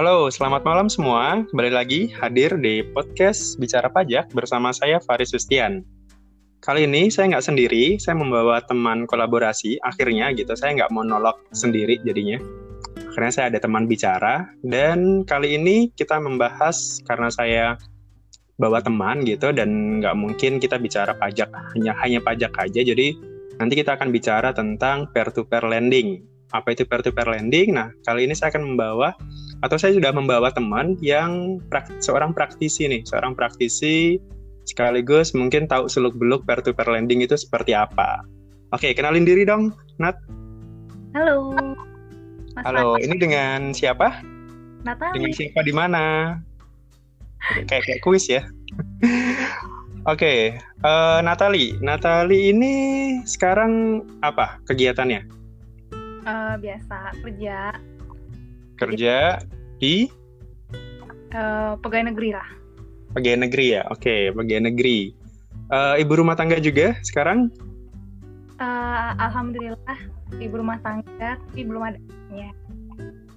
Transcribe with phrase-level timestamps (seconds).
[0.00, 1.44] Halo, selamat malam semua.
[1.52, 5.84] Kembali lagi hadir di podcast Bicara Pajak bersama saya Faris Sustian.
[6.64, 9.76] Kali ini saya nggak sendiri, saya membawa teman kolaborasi.
[9.84, 12.40] Akhirnya gitu, saya nggak monolog sendiri jadinya.
[13.12, 17.76] Akhirnya saya ada teman bicara dan kali ini kita membahas karena saya
[18.56, 22.80] bawa teman gitu dan nggak mungkin kita bicara pajak hanya hanya pajak aja.
[22.80, 23.20] Jadi
[23.60, 26.29] nanti kita akan bicara tentang peer-to-peer lending.
[26.50, 27.78] Apa itu peer-to-peer lending?
[27.78, 29.14] Nah, kali ini saya akan membawa
[29.62, 34.18] atau saya sudah membawa teman yang prak, seorang praktisi nih, seorang praktisi
[34.66, 38.22] sekaligus mungkin tahu seluk-beluk peer-to-peer lending itu seperti apa.
[38.70, 40.18] Oke, kenalin diri dong, Nat.
[41.14, 41.54] Halo.
[42.54, 43.02] Mas Halo, Nat.
[43.06, 44.22] ini dengan siapa?
[44.86, 45.14] Natali.
[45.18, 46.04] Dengan siapa di mana?
[47.66, 48.46] kayak kayak kuis ya.
[50.08, 50.38] Oke, okay,
[50.86, 51.76] uh, eh, Natali.
[51.82, 52.72] Natali ini
[53.28, 55.39] sekarang apa kegiatannya?
[56.20, 57.72] Uh, biasa kerja
[58.76, 59.40] kerja
[59.80, 60.08] di
[61.36, 62.48] uh, pegawai negeri lah.
[63.16, 65.12] Pegawai negeri ya, oke, okay, pegawai negeri.
[65.70, 67.50] Uh, ibu rumah tangga juga sekarang?
[68.60, 69.98] Uh, Alhamdulillah,
[70.38, 71.98] ibu rumah tangga, tapi belum ada.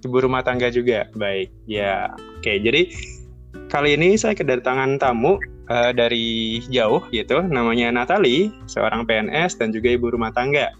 [0.03, 1.49] Ibu rumah tangga juga, baik.
[1.65, 2.43] Ya, oke.
[2.43, 2.91] Okay, jadi
[3.71, 5.39] kali ini saya kedatangan tamu
[5.71, 10.75] uh, dari jauh gitu, namanya Natali, seorang PNS dan juga ibu rumah tangga.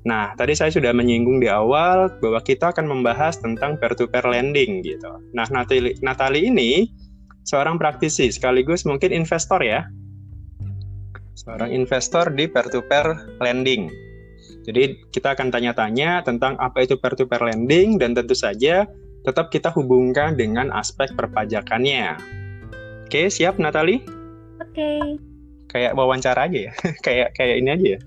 [0.00, 5.12] Nah, tadi saya sudah menyinggung di awal bahwa kita akan membahas tentang peer-to-peer lending gitu.
[5.36, 6.88] Nah, Natali, Natali ini
[7.44, 9.84] seorang praktisi sekaligus mungkin investor ya.
[11.36, 13.92] Seorang investor di peer-to-peer lending.
[14.64, 18.88] Jadi kita akan tanya-tanya tentang apa itu peer-to-peer lending dan tentu saja
[19.20, 22.16] tetap kita hubungkan dengan aspek perpajakannya.
[23.04, 24.00] Oke, siap Natali?
[24.64, 25.20] Oke.
[25.68, 26.72] Kayak wawancara aja ya.
[27.04, 28.00] kayak kayak ini aja ya.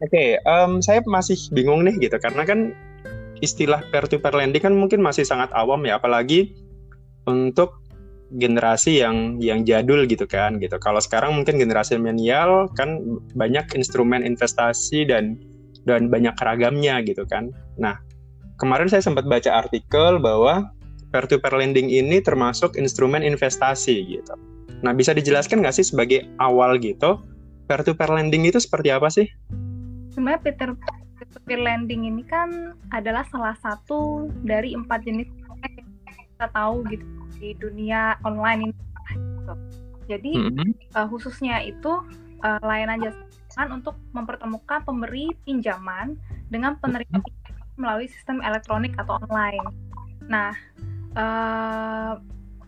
[0.00, 2.72] Oke, okay, um, saya masih bingung nih gitu karena kan
[3.44, 6.56] istilah peer-to-peer lending kan mungkin masih sangat awam ya, apalagi
[7.28, 7.80] untuk
[8.32, 10.78] generasi yang yang jadul gitu kan gitu.
[10.80, 13.02] Kalau sekarang mungkin generasi milenial kan
[13.34, 15.36] banyak instrumen investasi dan
[15.84, 17.50] dan banyak ragamnya gitu kan.
[17.76, 17.98] Nah,
[18.56, 20.70] kemarin saya sempat baca artikel bahwa
[21.10, 24.34] peer-to-peer lending ini termasuk instrumen investasi gitu.
[24.80, 27.20] Nah, bisa dijelaskan nggak sih sebagai awal gitu,
[27.66, 29.26] peer-to-peer lending itu seperti apa sih?
[30.12, 30.68] Sebenarnya Peter
[31.44, 37.04] peer lending ini kan adalah salah satu dari empat jenis yang kita tahu gitu
[37.40, 38.74] di dunia online ini.
[39.10, 39.54] Gitu.
[40.10, 40.70] Jadi mm-hmm.
[40.96, 41.92] uh, khususnya itu
[42.42, 46.16] uh, layanan jasa untuk mempertemukan pemberi pinjaman
[46.48, 47.78] dengan penerima mm-hmm.
[47.78, 49.64] melalui sistem elektronik atau online.
[50.26, 50.52] Nah,
[51.14, 52.18] uh,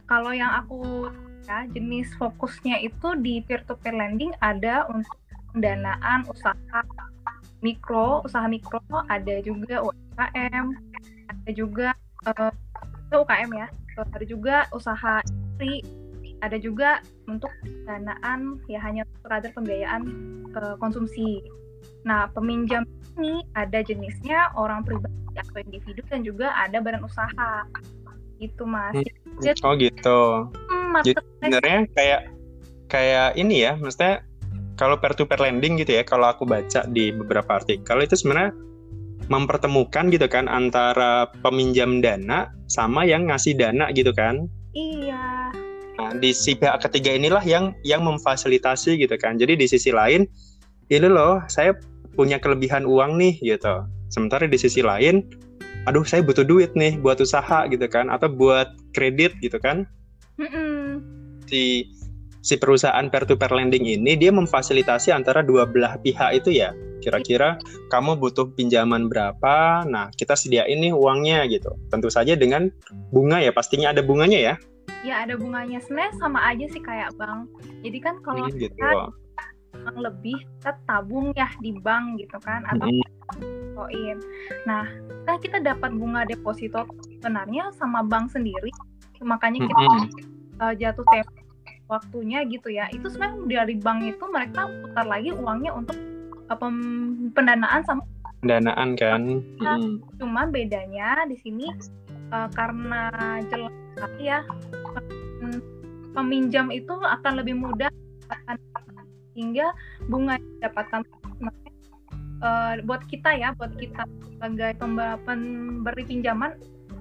[0.06, 1.09] kalau yang aku
[1.42, 5.19] ya jenis fokusnya itu di peer to peer lending ada untuk
[5.50, 6.80] pendanaan usaha
[7.62, 10.67] mikro, usaha mikro, ada juga UMKM,
[11.31, 11.89] ada juga
[12.27, 12.50] uh,
[13.11, 13.67] eh, UKM ya,
[14.03, 15.87] ada juga usaha istri,
[16.43, 16.99] ada juga
[17.31, 17.51] untuk
[17.87, 20.03] danaan ya hanya sekadar pembiayaan
[20.59, 21.41] uh, konsumsi.
[22.03, 22.83] Nah, peminjam
[23.15, 27.62] ini ada jenisnya orang pribadi atau individu dan juga ada badan usaha.
[28.43, 28.99] Gitu, Mas.
[28.99, 29.55] Hmm.
[29.62, 30.51] oh, gitu.
[30.67, 32.21] Hmm, Jadi sebenarnya kayak
[32.91, 34.27] kayak ini ya, maksudnya
[34.82, 38.50] kalau peer to peer lending gitu ya kalau aku baca di beberapa artikel itu sebenarnya
[39.31, 44.50] mempertemukan gitu kan antara peminjam dana sama yang ngasih dana gitu kan.
[44.75, 45.54] Iya.
[46.03, 49.38] Nah di si pihak ketiga inilah yang yang memfasilitasi gitu kan.
[49.38, 50.26] Jadi di sisi lain
[50.91, 51.78] ini loh saya
[52.19, 53.87] punya kelebihan uang nih gitu.
[54.10, 55.22] Sementara di sisi lain
[55.87, 59.87] aduh saya butuh duit nih buat usaha gitu kan atau buat kredit gitu kan.
[60.42, 60.82] Mm -mm.
[61.47, 61.87] si
[62.42, 66.75] si perusahaan peer-to-peer lending ini dia memfasilitasi antara dua belah pihak itu ya.
[67.03, 67.58] Kira-kira
[67.91, 69.82] kamu butuh pinjaman berapa?
[69.86, 71.75] Nah, kita sediain nih uangnya gitu.
[71.91, 72.70] Tentu saja dengan
[73.10, 74.54] bunga ya, pastinya ada bunganya ya.
[75.03, 75.82] Ya, ada bunganya.
[75.82, 77.50] Sebenarnya sama aja sih kayak bank.
[77.82, 78.70] Jadi kan kalau hmm, gitu.
[78.70, 79.10] kita
[79.72, 83.74] yang lebih kita tabung ya di bank gitu kan atau hmm.
[83.74, 84.18] koin.
[84.62, 84.86] Nah,
[85.27, 86.86] kan kita dapat bunga deposito
[87.18, 88.71] sebenarnya sama bank sendiri.
[89.27, 90.06] Makanya kita hmm.
[90.62, 91.41] uh, jatuh tempo
[91.92, 92.89] waktunya gitu ya.
[92.89, 95.97] Itu sebenarnya dari bank itu mereka putar lagi uangnya untuk
[96.48, 96.56] uh,
[97.36, 98.03] pendanaan sama
[98.41, 99.44] pendanaan kan?
[99.60, 100.18] Nah, hmm.
[100.18, 101.68] cuma bedanya di sini
[102.33, 103.12] uh, karena
[103.53, 104.41] jelas ya
[106.12, 107.89] peminjam itu akan lebih mudah
[109.33, 109.72] hingga
[110.09, 111.00] bunga yang didapatkan
[112.45, 114.04] uh, buat kita ya buat kita
[114.36, 114.77] sebagai
[115.24, 116.53] pemberi pinjaman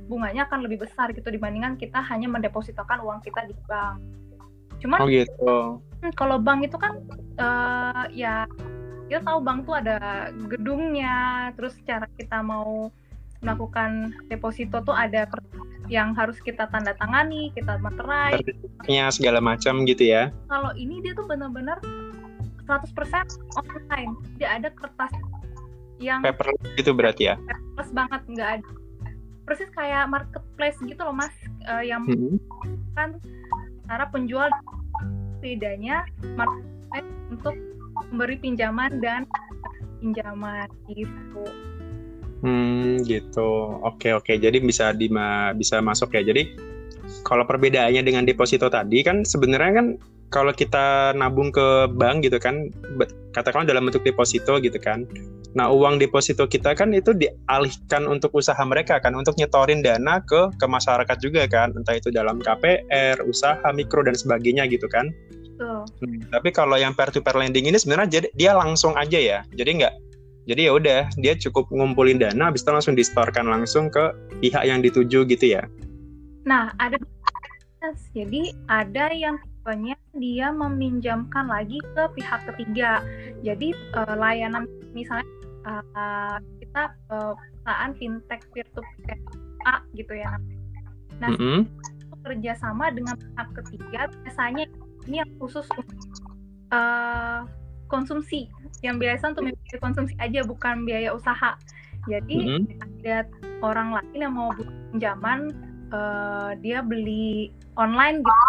[0.08, 4.00] bunganya akan lebih besar gitu dibandingkan kita hanya mendepositokan uang kita di bank
[4.82, 5.56] Cuman oh gitu.
[6.02, 6.98] Hmm, kalau bank itu kan
[7.38, 8.50] uh, ya
[9.08, 12.90] kita tahu bank tuh ada gedungnya, terus cara kita mau
[13.42, 15.26] melakukan deposito tuh ada
[15.90, 18.40] yang harus kita tanda tangani, kita materai.
[18.40, 20.32] Sertifikatnya segala macam gitu ya.
[20.48, 21.82] Kalau ini dia tuh benar-benar
[22.64, 22.96] 100%
[23.60, 24.16] online.
[24.38, 25.12] Tidak ada kertas
[26.00, 27.36] yang Paperless gitu berarti ya.
[27.38, 28.70] paperless banget, nggak ada.
[29.44, 31.34] Persis kayak marketplace gitu loh mas,
[31.68, 32.40] eh, yang Mm-mm.
[32.96, 33.20] kan
[33.90, 34.48] cara penjual
[35.42, 36.06] bedanya
[36.38, 37.56] marketplace untuk
[38.14, 39.26] memberi pinjaman dan
[40.00, 41.44] pinjaman gitu.
[42.42, 43.78] Hmm, gitu.
[43.86, 44.34] Oke, oke.
[44.38, 45.10] Jadi bisa di
[45.58, 46.26] bisa masuk ya.
[46.26, 46.58] Jadi
[47.22, 49.88] kalau perbedaannya dengan deposito tadi kan sebenarnya kan
[50.32, 52.72] kalau kita nabung ke bank gitu kan,
[53.36, 55.04] katakanlah dalam bentuk deposito gitu kan.
[55.52, 60.48] Nah, uang deposito kita kan itu dialihkan untuk usaha mereka kan, untuk nyetorin dana ke
[60.56, 65.12] ke masyarakat juga kan, entah itu dalam KPR, usaha mikro dan sebagainya gitu kan.
[65.60, 65.84] Tuh.
[66.02, 69.40] Hmm, tapi kalau yang peer to peer lending ini sebenarnya jadi dia langsung aja ya.
[69.52, 69.94] Jadi nggak
[70.50, 74.10] jadi ya udah dia cukup ngumpulin dana habis itu langsung distorkan langsung ke
[74.42, 75.68] pihak yang dituju gitu ya.
[76.48, 76.98] Nah, ada
[78.14, 83.06] jadi ada yang tipenya dia meminjamkan lagi ke pihak ketiga.
[83.46, 84.66] Jadi eh, layanan
[84.98, 85.26] misalnya
[85.68, 89.18] eh, kita eh, perusahaan fintech peer to peer
[89.70, 90.34] A gitu ya.
[91.22, 91.70] Nah, Mm-mm.
[91.70, 94.66] itu kerjasama dengan pihak ketiga biasanya
[95.06, 95.98] ini yang khusus untuk
[96.74, 97.40] eh,
[97.92, 98.48] konsumsi
[98.82, 101.54] yang biasa untuk biaya konsumsi aja bukan biaya usaha.
[102.10, 102.82] Jadi Mm-mm.
[102.82, 103.30] ada
[103.62, 105.54] orang lain yang mau butuh pinjaman
[105.94, 108.46] eh, dia beli online gitu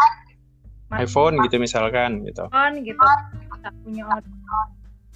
[0.88, 2.48] Mas- iPhone gitu misalkan gitu.
[2.48, 3.00] iPhone gitu
[3.62, 4.26] nggak punya orang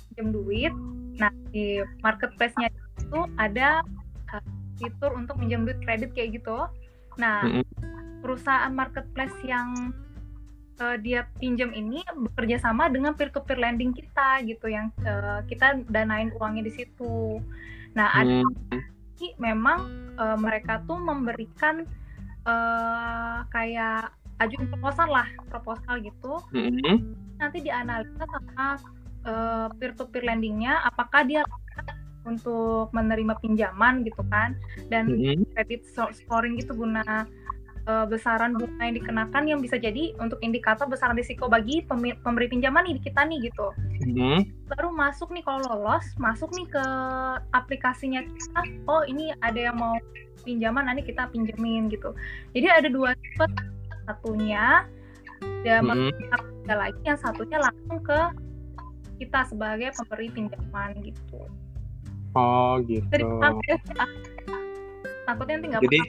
[0.08, 0.75] pinjam duit
[1.17, 2.69] nah di marketplace-nya
[3.01, 3.81] itu ada
[4.35, 4.45] eh,
[4.77, 6.69] fitur untuk minjam duit kredit kayak gitu.
[7.17, 7.45] Nah
[8.21, 9.93] perusahaan marketplace yang
[10.81, 15.41] eh, dia pinjam ini bekerja sama dengan peer to peer lending kita gitu yang eh,
[15.49, 17.41] kita danain uangnya di situ.
[17.97, 18.83] Nah ada Hmm.
[19.17, 19.81] Jadi memang
[20.21, 21.89] eh, mereka tuh memberikan
[22.45, 24.13] eh, kayak
[24.45, 26.37] ajuin proposal lah proposal gitu.
[27.41, 28.77] Nanti dianalisa sama
[29.78, 31.43] peer to peer lendingnya apakah dia
[32.26, 34.58] untuk menerima pinjaman gitu kan?
[34.90, 35.46] Dan Mm-mm.
[35.55, 37.26] kredit scoring gitu guna
[37.87, 41.87] eh, besaran bunga yang dikenakan yang bisa jadi untuk indikator besaran risiko bagi
[42.23, 43.70] pemberi pinjaman nih kita nih gitu.
[44.06, 44.46] Mm-mm.
[44.67, 46.84] baru masuk nih kalau lolos masuk nih ke
[47.55, 49.94] aplikasinya kita oh ini ada yang mau
[50.43, 52.14] pinjaman nanti kita pinjemin gitu.
[52.55, 53.46] Jadi ada dua tipe.
[54.06, 54.87] Satunya
[55.67, 58.19] dia ada lagi yang satunya langsung ke
[59.17, 61.41] kita sebagai pemberi pinjaman gitu
[62.37, 63.05] Oh gitu.
[63.09, 63.77] jadi paham ya?
[65.25, 66.01] Takutnya nanti nggak Jadi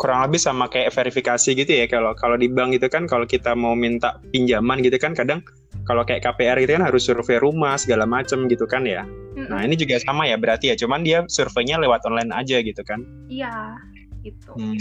[0.00, 3.54] kurang lebih sama kayak verifikasi gitu ya kalau kalau di bank gitu kan kalau kita
[3.54, 5.44] mau minta pinjaman gitu kan kadang
[5.86, 9.04] kalau kayak KPR gitu kan harus survei rumah segala macem gitu kan ya.
[9.36, 9.46] paham.
[9.52, 13.04] Nah ini juga sama ya berarti ya, cuman dia surveinya lewat online aja gitu kan.
[13.28, 13.76] iya
[14.22, 14.78] gitu Hmm.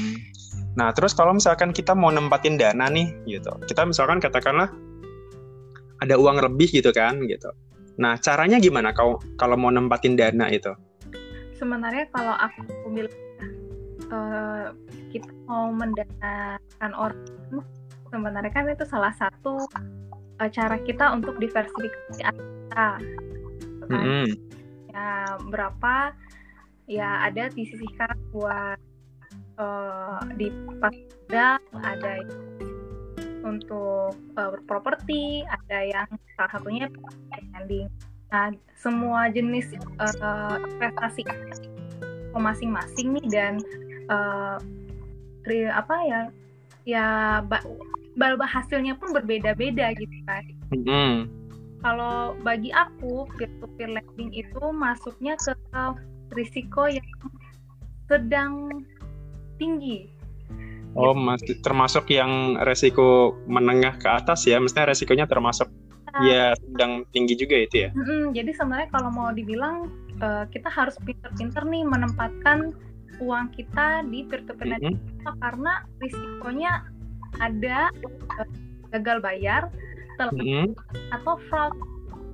[0.77, 4.69] Nah terus kalau misalkan kita mau nempatin dana nih gitu, kita misalkan katakanlah
[6.01, 7.53] ada uang lebih gitu kan gitu.
[8.01, 10.73] Nah caranya gimana kalau kalau mau nempatin dana itu?
[11.61, 13.17] sebenarnya kalau aku bilang
[14.09, 14.65] eh,
[15.13, 17.21] kita mau mendanakan orang
[18.09, 19.61] sebenarnya kan itu salah satu
[20.41, 23.01] eh, cara kita untuk diversifikasi aset kita kan.
[23.93, 24.27] Mm-mm.
[24.89, 26.17] ya berapa
[26.89, 28.81] ya ada disisihkan buat
[29.61, 30.49] eh, di
[30.81, 32.13] pasar ada
[33.43, 36.07] untuk eh, berproperti ada yang
[36.37, 36.85] salah satunya
[37.55, 37.87] lending
[38.31, 38.47] nah
[38.79, 41.27] semua jenis eh, investasi
[42.33, 43.53] masing-masing nih dan
[44.07, 44.57] eh,
[45.45, 46.21] ri- apa ya
[46.87, 47.05] ya
[47.45, 47.65] ba-
[48.15, 50.43] balba hasilnya pun berbeda-beda gitu kan
[50.73, 51.27] Mm-mm.
[51.83, 55.53] kalau bagi aku peer to peer lending itu masuknya ke
[56.31, 57.03] risiko yang
[58.07, 58.83] sedang
[59.59, 60.11] tinggi.
[60.91, 65.71] Oh masih termasuk yang resiko menengah ke atas ya, mestinya resikonya termasuk
[66.27, 67.89] ya sedang tinggi juga itu ya.
[67.95, 69.87] Mm-mm, jadi sebenarnya kalau mau dibilang
[70.19, 72.75] eh, kita harus pinter-pinter nih menempatkan
[73.23, 75.07] uang kita di peer to peer lending Mm-mm.
[75.23, 76.71] kita karena risikonya
[77.39, 77.79] ada
[78.43, 78.49] eh,
[78.91, 79.71] gagal bayar
[80.19, 80.75] telat Mm-mm.
[81.15, 81.75] atau fraud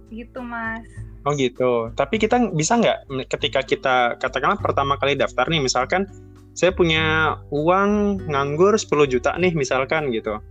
[0.09, 0.81] gitu mas.
[1.27, 1.91] Oh gitu.
[1.91, 6.07] Tapi kita bisa nggak ketika kita katakanlah pertama kali daftar nih, misalkan
[6.57, 10.41] saya punya uang nganggur 10 juta nih misalkan gitu.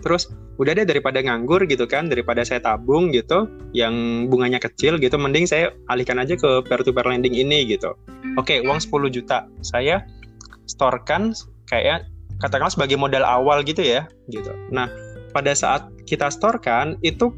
[0.00, 5.18] Terus udah deh daripada nganggur gitu kan, daripada saya tabung gitu, yang bunganya kecil gitu,
[5.18, 7.92] mending saya alihkan aja ke peer to peer lending ini gitu.
[8.08, 9.50] Hmm, Oke, uang 10 juta.
[9.66, 10.06] Saya
[10.70, 11.34] storekan
[11.68, 12.06] kayak
[12.40, 14.54] katakanlah sebagai modal awal gitu ya, gitu.
[14.72, 14.88] Nah,
[15.34, 17.34] pada saat kita storekan itu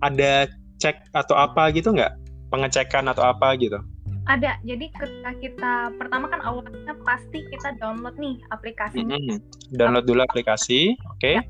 [0.00, 0.48] ada
[0.80, 2.12] cek atau apa gitu nggak?
[2.48, 3.82] Pengecekan atau apa gitu?
[4.26, 4.58] Ada.
[4.66, 9.14] Jadi ketika kita pertama kan awalnya pasti kita download nih aplikasinya.
[9.14, 9.38] Mm-mm.
[9.78, 11.38] Download dulu aplikasi, oke?
[11.38, 11.42] Ya.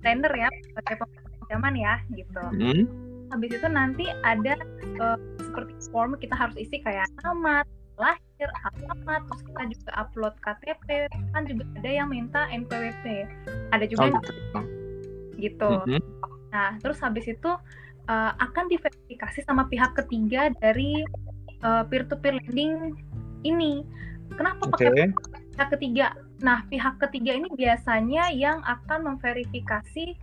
[0.00, 1.04] Tender ya, sebagai
[1.40, 2.44] pinjaman ya, gitu.
[2.52, 2.84] Mm.
[3.32, 7.64] Habis itu nanti ada eh, seperti form kita harus isi kayak nama,
[7.96, 13.04] lahir, alamat, terus kita juga upload KTP, kan juga ada yang minta NPWP.
[13.72, 14.60] Ada juga Oh yang gitu.
[15.40, 15.72] gitu.
[15.88, 16.00] Mm-mm.
[16.52, 17.52] Nah, terus habis itu
[18.08, 21.04] uh, akan diverifikasi sama pihak ketiga dari
[21.62, 22.94] uh, peer-to-peer lending
[23.42, 23.86] ini.
[24.34, 24.86] Kenapa Oke.
[24.86, 25.12] pakai
[25.54, 26.06] pihak ketiga?
[26.42, 30.18] Nah, pihak ketiga ini biasanya yang akan memverifikasi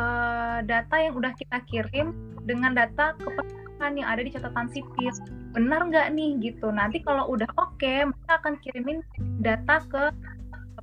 [0.00, 2.16] uh, data yang udah kita kirim
[2.48, 5.12] dengan data kependudukan yang ada di catatan sipil.
[5.52, 6.72] Benar nggak nih gitu?
[6.72, 8.98] Nanti kalau udah oke, mereka akan kirimin
[9.44, 10.02] data ke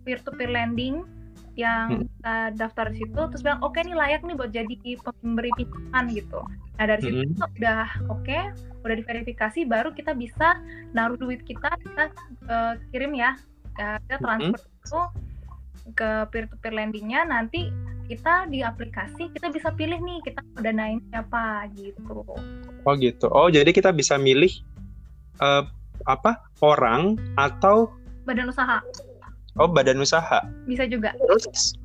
[0.05, 1.01] peer-to-peer lending
[1.55, 2.05] yang Hmm.
[2.07, 6.39] kita daftar di situ terus bilang oke nih layak nih buat jadi pemberi pinjaman gitu.
[6.75, 7.55] Nah dari situ Mm-mm.
[7.59, 8.39] udah oke,
[8.83, 10.59] udah diverifikasi baru kita bisa
[10.91, 12.11] naruh duit kita kita
[12.51, 13.39] eh, kirim ya,
[13.75, 15.01] Eh, kita transfer itu
[15.99, 17.67] ke peer to peer lendingnya nanti
[18.07, 22.23] kita di aplikasi kita bisa pilih nih kita mau danain siapa gitu.
[22.87, 23.27] Oh gitu.
[23.33, 24.51] Oh jadi kita bisa milih
[25.43, 25.63] eh,
[26.07, 27.91] apa orang atau
[28.25, 28.81] Badan usaha
[29.59, 30.39] oh badan usaha.
[30.67, 31.15] bisa juga.
[31.15, 31.75] Terus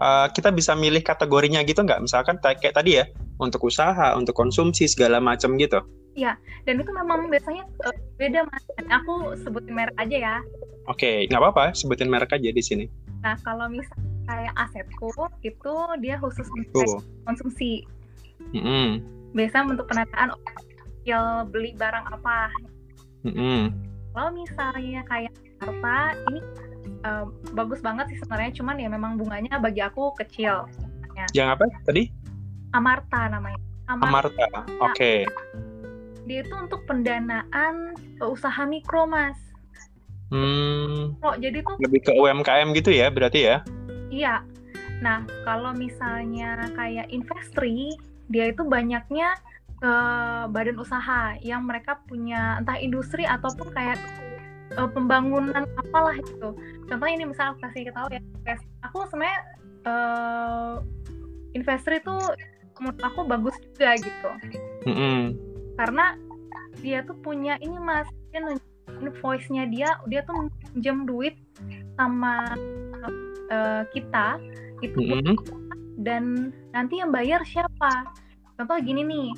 [0.00, 2.04] eh, kita bisa milih kategorinya gitu nggak?
[2.04, 3.04] Misalkan kayak tadi ya
[3.40, 5.80] untuk usaha, untuk konsumsi segala macam gitu.
[6.66, 7.62] Dan itu memang biasanya
[8.18, 8.64] beda mas.
[8.90, 10.36] Aku sebutin merek aja ya.
[10.90, 11.76] Oke, nggak apa-apa.
[11.78, 12.90] Sebutin merek aja di sini.
[13.22, 13.94] Nah kalau misal
[14.26, 15.14] kayak asetku
[15.46, 17.86] itu dia khusus untuk konsumsi.
[18.50, 18.98] Mm-mm.
[19.32, 20.34] Biasa untuk penataan
[21.06, 22.50] ya beli barang apa.
[23.22, 23.70] Mm-mm.
[24.10, 25.32] Kalau misalnya kayak
[25.62, 25.98] harta
[26.32, 26.40] ini
[26.86, 30.66] eh, bagus banget sih sebenarnya cuman ya memang bunganya bagi aku kecil.
[31.32, 32.12] Yang apa tadi?
[32.76, 33.58] Amarta namanya.
[33.88, 34.60] Amarta Amarta.
[34.82, 35.24] Oke.
[36.26, 39.38] dia itu untuk pendanaan eh, usaha mikro mas.
[40.34, 43.62] Hmm, Oh jadi tuh lebih ke UMKM gitu ya berarti ya?
[44.10, 44.42] iya.
[44.98, 47.94] Nah kalau misalnya kayak Investri
[48.26, 49.38] dia itu banyaknya
[49.76, 49.94] ke
[50.50, 54.00] badan usaha yang mereka punya entah industri ataupun kayak
[54.76, 56.48] eh, pembangunan apalah itu.
[56.86, 58.20] Contohnya ini misal aku kasih tahu ya,
[58.84, 59.40] aku sebenarnya
[59.86, 60.74] eh
[61.56, 62.12] Investri itu
[62.76, 64.30] menurut aku bagus juga gitu.
[64.86, 65.34] Mm-mm.
[65.76, 66.14] karena
[66.80, 71.34] dia tuh punya ini mas dia nunjukin voice-nya dia dia tuh minjem duit
[71.98, 72.54] sama
[73.50, 74.38] eh, kita
[74.84, 75.36] itu Mm-mm.
[76.00, 78.12] dan nanti yang bayar siapa
[78.56, 79.28] contoh gini nih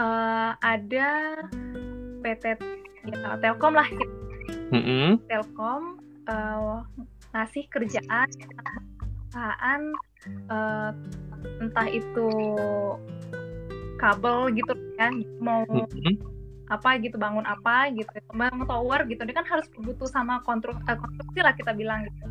[0.00, 1.10] eh, ada
[2.22, 2.44] PT
[3.06, 4.14] ya, Telkom lah gitu.
[4.72, 5.20] Mm-mm.
[5.28, 6.78] Telkom eh,
[7.32, 8.28] ngasih kerjaan
[8.96, 9.80] perusahaan
[10.28, 10.90] eh,
[11.62, 12.28] entah itu
[13.98, 16.18] kabel gitu kan mau Mm-mm.
[16.70, 20.96] apa gitu bangun apa gitu bangun tower gitu dia kan harus butuh sama konstruk eh,
[20.96, 22.26] konstruksi lah kita bilang gitu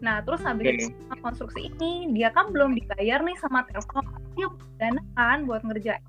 [0.00, 4.48] nah terus habis sama konstruksi ini dia kan belum dibayar nih sama Telkom dia
[4.80, 6.00] dana kan buat ngerjain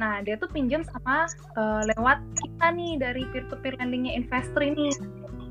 [0.00, 1.28] nah dia tuh pinjam sama
[1.60, 4.88] eh, lewat kita nih dari peer to peer lendingnya investor ini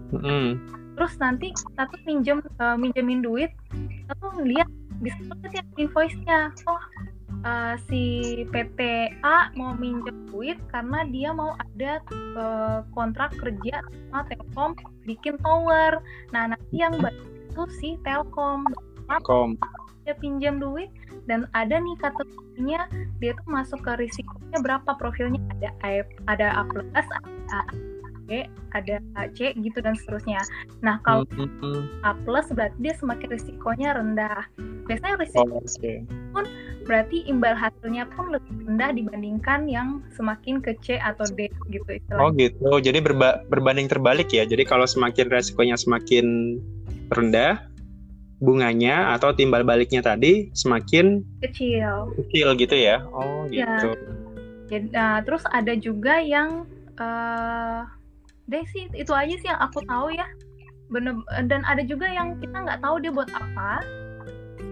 [0.09, 0.57] Mm-mm.
[0.97, 4.65] terus nanti kita tuh pinjem eh, minjemin duit kita tuh lihat
[4.99, 6.81] di situ tuh ada invoice-nya oh
[7.45, 8.03] eh, si
[8.49, 14.73] PT A mau minjem duit karena dia mau ada eh, kontrak kerja sama Telkom
[15.05, 16.01] bikin tower
[16.33, 17.21] nah nanti yang bayar
[17.53, 18.65] itu si Telkom
[19.25, 19.57] Kom.
[20.05, 20.89] dia pinjam duit
[21.29, 22.89] dan ada nih kategorinya
[23.21, 27.07] dia tuh masuk ke risikonya berapa profilnya ada A ada A plus ada
[27.53, 27.61] A
[28.25, 28.97] B ada
[29.33, 30.41] C gitu dan seterusnya
[30.81, 31.85] nah kalau Mm-mm.
[32.01, 34.45] A plus berarti dia semakin risikonya rendah.
[34.89, 36.01] Biasanya risiko Oh, Oke.
[36.89, 41.93] berarti imbal hasilnya pun lebih rendah dibandingkan yang semakin ke C atau D gitu Oh
[41.93, 42.33] istilahnya.
[42.49, 42.69] gitu.
[42.81, 44.49] Jadi berba- berbanding terbalik ya.
[44.49, 46.57] Jadi kalau semakin resikonya semakin
[47.13, 47.61] rendah,
[48.39, 52.15] bunganya atau timbal baliknya tadi semakin Kecil.
[52.15, 53.03] kecil gitu ya.
[53.11, 53.67] Oh Ya.
[53.79, 53.89] gitu.
[54.69, 56.63] Jadi, nah, terus ada juga yang
[56.95, 57.81] eh
[58.45, 60.25] deh sih itu aja sih yang aku tahu ya.
[60.89, 63.83] Bener dan ada juga yang kita nggak tahu dia buat apa.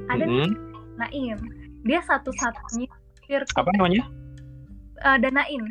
[0.08, 0.98] Ada nih Mm-mm.
[0.98, 1.38] Naim.
[1.84, 2.90] Dia satu-satunya
[3.54, 4.08] Apa namanya?
[5.04, 5.64] eh, danain.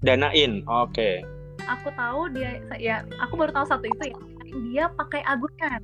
[0.00, 0.62] Danain.
[0.64, 1.20] Oke.
[1.68, 4.16] Aku tahu dia ya aku baru tahu satu itu ya.
[4.70, 5.82] Dia pakai agunan.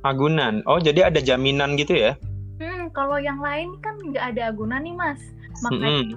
[0.00, 0.64] Agunan.
[0.64, 2.12] Oh jadi ada jaminan gitu ya?
[2.60, 5.20] Hmm, kalau yang lain kan nggak ada agunan nih mas.
[5.60, 6.16] Makanya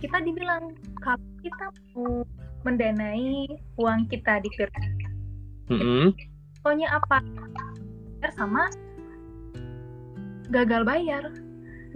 [0.00, 2.24] kita dibilang kalau kita mau
[2.64, 4.50] mendanai uang kita di
[5.72, 6.12] Mm-mm.
[6.60, 7.20] Pokoknya apa?
[8.16, 8.68] Bayar sama
[10.48, 11.24] gagal bayar.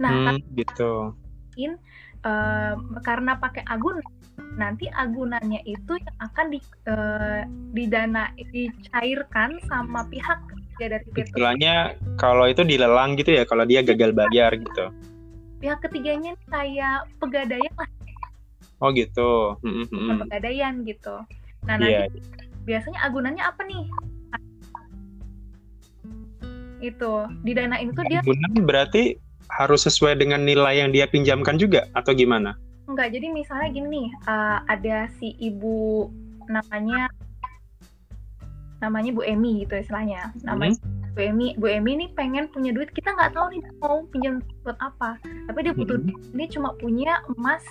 [0.01, 1.13] Nah, Hmm, gitu.
[2.25, 2.73] uh,
[3.05, 4.01] karena pakai agunan
[4.57, 10.39] nanti agunannya itu yang akan di, uh, didana dicairkan sama pihak
[10.81, 11.29] ketiga dari Peter.
[11.29, 11.73] Istilahnya
[12.17, 14.85] kalau itu dilelang gitu ya kalau dia gagal bayar gitu.
[15.61, 17.89] Pihak ketiganya kayak pegadaian lah.
[18.81, 19.61] Oh gitu.
[19.61, 20.17] Mm -hmm.
[20.25, 21.15] Pegadaian gitu.
[21.69, 22.09] Nah nanti yeah.
[22.65, 23.83] biasanya agunannya apa nih?
[26.81, 28.25] Itu didanain itu dia.
[28.25, 29.21] Agunan berarti
[29.53, 32.57] harus sesuai dengan nilai yang dia pinjamkan juga atau gimana?
[32.89, 36.09] Enggak, jadi misalnya gini nih, uh, ada si ibu
[36.49, 37.07] namanya
[38.81, 40.33] namanya Bu Emi gitu istilahnya.
[40.43, 41.13] Namanya hmm.
[41.13, 44.77] Bu Emi, Bu Emi ini pengen punya duit, kita nggak tahu nih mau pinjam buat
[44.81, 45.21] apa.
[45.21, 46.35] Tapi dia butuh hmm.
[46.35, 47.63] dia cuma punya emas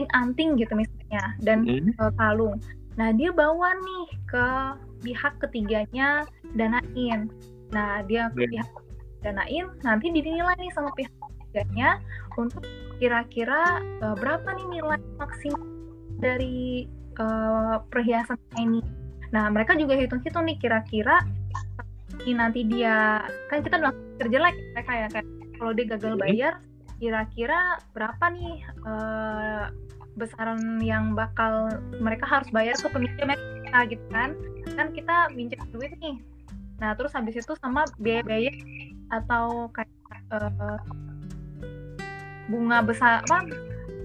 [0.00, 1.92] in anting gitu misalnya dan hmm.
[2.00, 2.56] uh, kalung.
[2.98, 4.46] Nah, dia bawa nih ke
[5.04, 6.24] pihak ketiganya
[6.56, 7.30] danain.
[7.70, 8.68] Nah, dia ke pihak
[9.20, 12.00] danain nanti dinilai nih sama pihak ketiganya
[12.40, 12.64] untuk
[13.00, 15.64] kira-kira uh, berapa nih nilai maksimal
[16.20, 16.88] dari
[17.20, 18.84] uh, perhiasan ini.
[19.30, 21.22] Nah, mereka juga hitung-hitung nih kira-kira
[22.28, 25.24] nanti dia kan kita udah kerja lagi mereka ya kan
[25.56, 26.52] kalau dia gagal bayar
[27.00, 29.72] kira-kira berapa nih uh,
[30.20, 34.36] besaran yang bakal mereka harus bayar ke peminjam kita gitu kan?
[34.76, 36.20] Kan kita minjem duit nih.
[36.76, 38.52] Nah terus habis itu sama biaya-biaya
[39.16, 39.88] atau kayak
[40.36, 40.76] uh,
[42.52, 43.48] bunga besar apa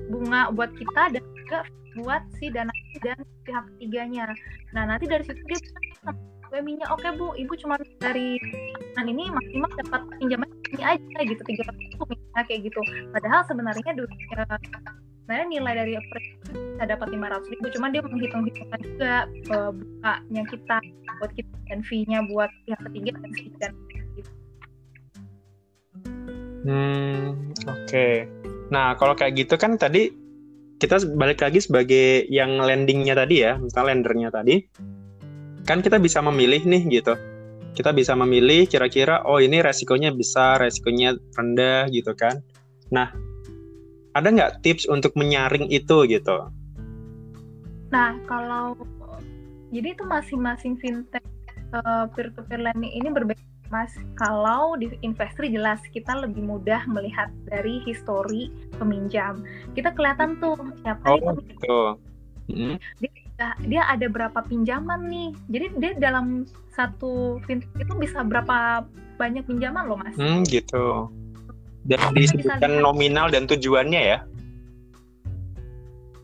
[0.07, 1.59] bunga buat kita dan juga
[1.95, 2.71] buat si dana
[3.01, 4.31] dan pihak ketiganya.
[4.75, 5.79] Nah nanti dari situ dia bisa
[6.55, 8.39] minyak oke bu, ibu cuma dari
[8.95, 12.15] nah ini maksimal dapat pinjaman ini aja gitu tiga ratus
[12.47, 12.79] kayak gitu.
[13.11, 14.07] Padahal sebenarnya dulu
[15.25, 19.13] sebenarnya nilai dari bisa dapat lima ratus ribu, cuma dia menghitung-hitungkan juga
[19.51, 20.77] uh, bukanya kita
[21.19, 23.71] buat kita dan fee-nya buat pihak ketiga dan dan
[24.15, 24.31] gitu.
[26.65, 27.23] Hmm,
[27.67, 27.83] oke.
[27.89, 28.13] Okay.
[28.69, 30.24] Nah, kalau kayak gitu kan tadi
[30.75, 34.55] kita balik lagi sebagai yang landingnya tadi ya, misalnya lendernya tadi,
[35.63, 37.15] kan kita bisa memilih nih gitu.
[37.75, 42.39] Kita bisa memilih kira-kira, oh ini resikonya besar, resikonya rendah gitu kan.
[42.91, 43.11] Nah,
[44.15, 46.47] ada nggak tips untuk menyaring itu gitu?
[47.91, 48.79] Nah, kalau
[49.75, 51.23] jadi itu masing-masing fintech
[51.75, 57.81] uh, peer-to-peer lending ini berbeda Mas, kalau di investor jelas kita lebih mudah melihat dari
[57.81, 59.41] histori peminjam.
[59.73, 61.79] Kita kelihatan tuh siapa oh, nih gitu.
[62.45, 62.75] Mm.
[63.01, 65.29] Dia, dia ada berapa pinjaman nih.
[65.49, 66.45] Jadi dia dalam
[66.77, 68.85] satu fintech itu bisa berapa
[69.17, 70.13] banyak pinjaman loh, Mas.
[70.13, 71.09] Hmm, gitu.
[71.85, 74.19] Dan disebutkan nominal dan tujuannya ya?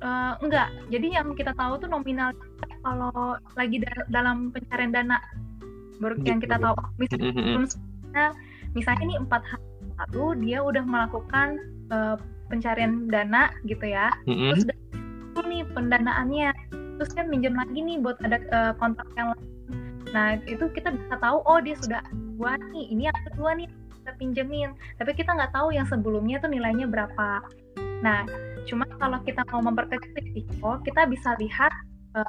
[0.01, 0.69] Uh, enggak.
[0.89, 2.33] Jadi yang kita tahu tuh nominal
[2.81, 5.21] kalau lagi da dalam pencarian dana
[6.01, 8.25] baru yang kita tahu misalnya
[8.73, 9.69] misalnya ini empat hari
[10.01, 11.61] lalu dia udah melakukan
[11.93, 12.17] uh,
[12.51, 14.11] pencarian dana gitu ya.
[14.27, 16.49] Terus udah nih pendanaannya.
[16.99, 19.49] Terus kan minjem lagi nih buat ada uh, kontrak yang lain.
[20.11, 22.03] Nah itu kita bisa tahu oh dia sudah
[22.35, 23.67] dua nih ini yang kedua nih
[24.01, 24.69] kita pinjemin.
[24.99, 27.45] Tapi kita nggak tahu yang sebelumnya tuh nilainya berapa.
[28.03, 28.25] Nah
[28.69, 31.73] cuma kalau kita mau memperkecil risiko kita bisa lihat
[32.13, 32.27] uh,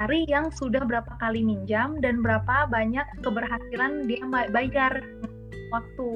[0.00, 5.04] hari yang sudah berapa kali minjam dan berapa banyak keberhasilan dia bayar
[5.70, 6.08] waktu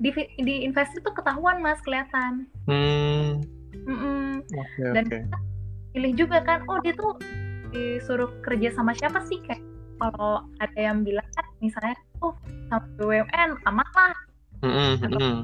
[0.00, 3.44] di di investasi itu ketahuan mas kelihatan hmm.
[3.82, 4.26] Mm -mm.
[4.46, 5.20] Okay, dan okay.
[5.26, 5.38] kita
[5.92, 7.18] pilih juga kan oh dia tuh
[7.72, 9.62] disuruh kerja sama siapa sih kayak
[9.98, 12.34] kalau ada yang bilang kan misalnya oh
[12.68, 14.14] sama BUMN aman lah
[14.62, 15.34] mm -hmm.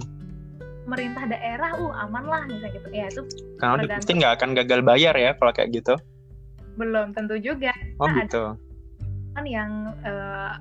[0.87, 3.23] pemerintah daerah uh aman lah misalnya gitu ya itu
[3.59, 5.95] karena pasti nggak akan gagal bayar ya kalau kayak gitu
[6.79, 7.75] belum tentu juga.
[7.99, 8.55] Oh nah, gitu.
[9.35, 10.59] kan yang uh,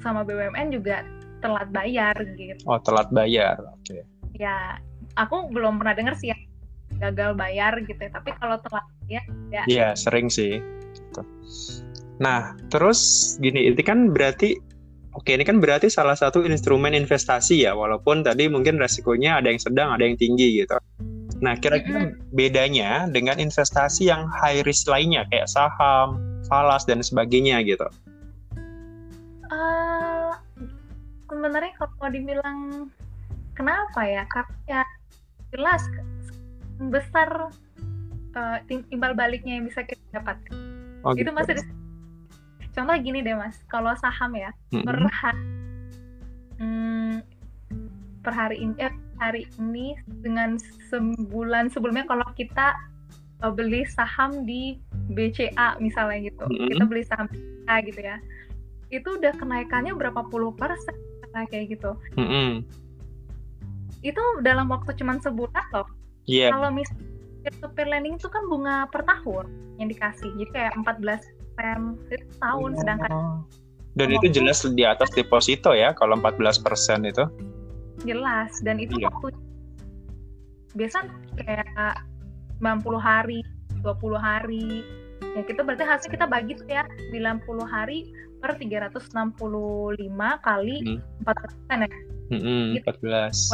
[0.00, 1.02] sama BUMN juga
[1.42, 2.62] telat bayar gitu.
[2.70, 3.82] Oh telat bayar oke.
[3.84, 4.02] Okay.
[4.38, 4.78] ya
[5.18, 6.38] aku belum pernah dengar sih ya
[7.02, 8.00] gagal bayar gitu.
[8.00, 9.62] Tapi kalau telat ya ya.
[9.66, 10.62] Iya sering sih.
[10.90, 11.22] Gitu.
[12.20, 14.58] nah terus gini ini kan berarti
[15.10, 19.58] Oke, ini kan berarti salah satu instrumen investasi ya, walaupun tadi mungkin resikonya ada yang
[19.58, 20.78] sedang, ada yang tinggi gitu.
[21.40, 27.88] Nah, kira-kira bedanya dengan investasi yang high risk lainnya kayak saham, falas dan sebagainya gitu.
[29.50, 30.36] Uh,
[31.26, 32.58] sebenarnya kalau dibilang
[33.56, 34.22] kenapa ya?
[34.28, 34.82] Karena ya
[35.50, 35.82] jelas
[36.92, 37.50] besar
[38.36, 40.54] uh, timbal baliknya yang bisa kita dapatkan.
[41.02, 41.28] Oh, gitu.
[41.28, 41.56] Itu masih
[42.70, 44.86] Contoh gini deh mas, kalau saham ya mm -hmm.
[44.86, 45.44] per hari,
[46.62, 47.14] hmm,
[48.22, 50.56] per hari ini eh, hari ini dengan
[50.88, 52.72] sebulan sebelumnya kalau kita
[53.44, 54.80] uh, beli saham di
[55.12, 56.68] BCA misalnya gitu mm-hmm.
[56.74, 58.16] kita beli saham BCA gitu ya
[58.90, 60.96] itu udah kenaikannya berapa puluh persen
[61.30, 62.66] kayak gitu mm-hmm.
[64.02, 65.86] itu dalam waktu cuma sebulan loh
[66.30, 66.54] Iya.
[66.54, 67.06] Kalau misalnya
[67.40, 69.50] peer-to-peer lending itu kan bunga per tahun
[69.82, 70.30] yang dikasih.
[70.38, 71.26] Jadi kayak 14
[71.58, 71.80] persen
[72.38, 73.42] tahun, sedangkan Oh.
[73.98, 77.26] Dan itu jelas di atas deposito ya, kalau 14% itu.
[78.02, 79.08] Jelas dan itu Iya.
[79.08, 79.28] waktu
[80.72, 80.98] biasa
[81.36, 81.94] kayak
[82.60, 83.40] 90 hari
[83.80, 84.84] 20 hari
[85.34, 89.44] ya kita berarti hasil kita bagi tuh ya 90 hari per 365
[90.40, 90.98] kali Hmm.
[91.22, 91.90] 4 persen ya
[92.30, 92.86] Mm-mm, Gitu.
[92.86, 93.50] 14.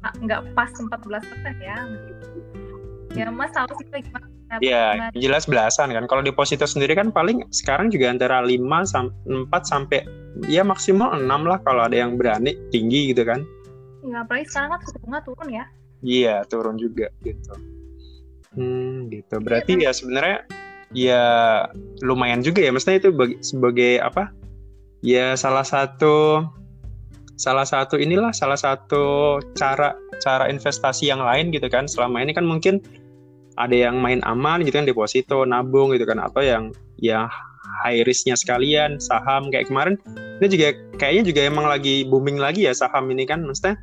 [0.00, 1.76] Ah, nggak pas 14 persen ya
[3.14, 4.26] ya mas tahu sih gimana
[4.62, 6.06] Iya, jelas belasan kan.
[6.06, 9.98] Kalau deposito sendiri kan paling sekarang juga antara 5 sampai 4 sampai
[10.46, 13.42] ya maksimal 6 lah kalau ada yang berani tinggi gitu kan.
[14.04, 15.64] Ya apalagi sekarang kan suku bunga turun ya
[16.04, 17.56] Iya, turun juga gitu.
[18.52, 19.40] Hmm, gitu.
[19.40, 20.44] Berarti ya sebenarnya
[20.92, 21.24] ya
[22.04, 22.70] lumayan juga ya.
[22.76, 24.28] Maksudnya itu bagi- sebagai apa?
[25.00, 26.44] Ya salah satu
[27.40, 31.88] salah satu inilah salah satu cara cara investasi yang lain gitu kan.
[31.88, 32.84] Selama ini kan mungkin
[33.56, 36.68] ada yang main aman gitu kan deposito, nabung gitu kan atau yang
[37.00, 37.32] ya
[37.80, 39.96] high risknya sekalian saham kayak kemarin
[40.38, 40.68] ini juga
[41.00, 43.80] kayaknya juga emang lagi booming lagi ya saham ini kan maksudnya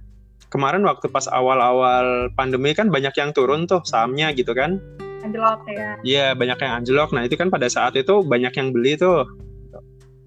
[0.52, 4.78] kemarin waktu pas awal-awal pandemi kan banyak yang turun tuh sahamnya gitu kan.
[5.24, 7.10] anjlok ya Iya, banyak yang anjlok.
[7.16, 9.26] Nah, itu kan pada saat itu banyak yang beli tuh.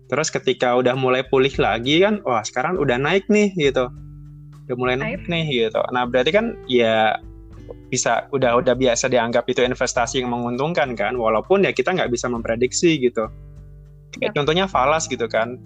[0.08, 3.90] Terus ketika udah mulai pulih lagi kan, wah sekarang udah naik nih gitu.
[4.64, 5.82] Udah mulai naik nih gitu.
[5.92, 7.18] Nah, berarti kan ya
[7.88, 12.26] bisa udah udah biasa dianggap itu investasi yang menguntungkan kan walaupun ya kita nggak bisa
[12.28, 13.30] memprediksi gitu
[14.18, 14.36] kayak Yap.
[14.36, 15.56] contohnya falas gitu kan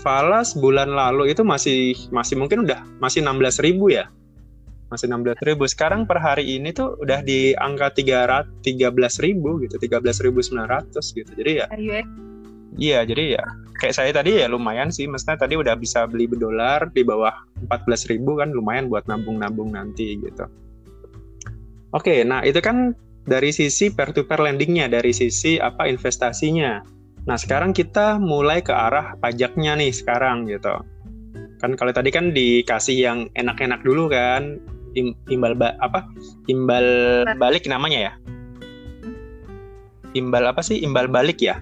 [0.00, 4.08] falas bulan lalu itu masih masih mungkin udah masih 16.000 ribu ya
[4.92, 9.80] masih 16.000 ribu sekarang per hari ini tuh udah di angka 300 13.000 ribu gitu
[9.82, 12.26] 13.900 gitu jadi ya US
[12.76, 13.44] Iya, jadi ya
[13.80, 15.08] kayak saya tadi ya lumayan sih.
[15.08, 17.32] Maksudnya tadi udah bisa beli dolar di bawah
[17.72, 20.44] 14.000 kan lumayan buat nabung-nabung nanti gitu.
[21.96, 22.92] Oke, nah itu kan
[23.24, 26.84] dari sisi peer-to-peer lendingnya, dari sisi apa investasinya.
[27.26, 30.78] Nah sekarang kita mulai ke arah pajaknya nih sekarang gitu.
[31.58, 34.62] Kan kalau tadi kan dikasih yang enak-enak dulu kan,
[34.94, 36.06] Im- imbal ba- apa?
[36.48, 36.86] Imbal
[37.36, 38.12] balik namanya ya?
[40.14, 40.80] Imbal apa sih?
[40.80, 41.60] Imbal balik ya?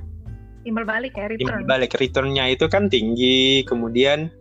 [0.64, 4.32] timbal balik ya imbal return balik returnnya itu kan tinggi kemudian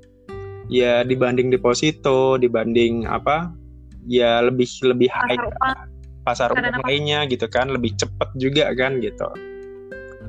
[0.71, 3.51] ya dibanding deposito dibanding apa
[4.07, 5.35] ya lebih lebih high
[6.23, 9.27] pasar uang pasar lainnya gitu kan lebih cepet juga kan gitu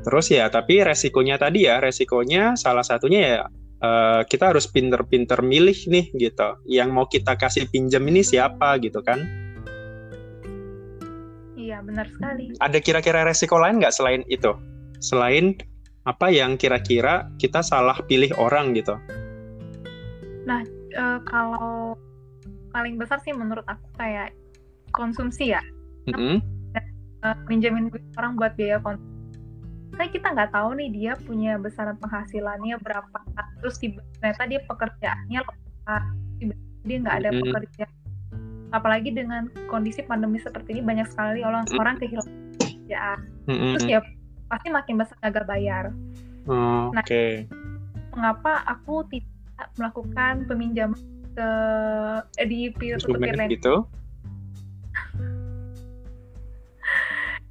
[0.04, 3.40] terus ya tapi resikonya tadi ya resikonya salah satunya ya
[3.80, 6.48] eh, kita harus pinter-pinter milih nih gitu.
[6.68, 9.24] Yang mau kita kasih pinjam ini siapa gitu kan?
[11.56, 12.52] Iya benar sekali.
[12.60, 14.52] Ada kira-kira resiko lain nggak selain itu?
[15.00, 15.56] Selain
[16.04, 19.00] apa yang kira-kira kita salah pilih orang gitu?
[20.94, 21.98] Eh, kalau
[22.70, 24.30] paling besar sih menurut aku kayak
[24.94, 25.62] konsumsi ya.
[27.48, 29.13] Minjemin duit orang buat biaya konsumsi
[29.94, 33.18] Kayak kita nggak tahu nih dia punya besaran penghasilannya berapa.
[33.62, 36.02] Terus tiba- ternyata dia pekerjaannya lepas
[36.38, 36.54] tiba
[36.84, 37.94] dia nggak ada pekerjaan.
[38.70, 41.78] Apalagi dengan kondisi pandemi seperti ini banyak sekali orang Mhm.
[41.78, 43.18] orang kehilangan pekerjaan.
[43.46, 44.00] Terus ya
[44.44, 45.84] pasti makin besar gagal bayar.
[46.44, 47.48] Oh, Nah, Oke.
[48.12, 51.00] mengapa aku tidak melakukan peminjaman
[51.34, 51.48] ke
[52.36, 53.58] eh, di peer to peer lending?
[53.58, 53.86] gitu.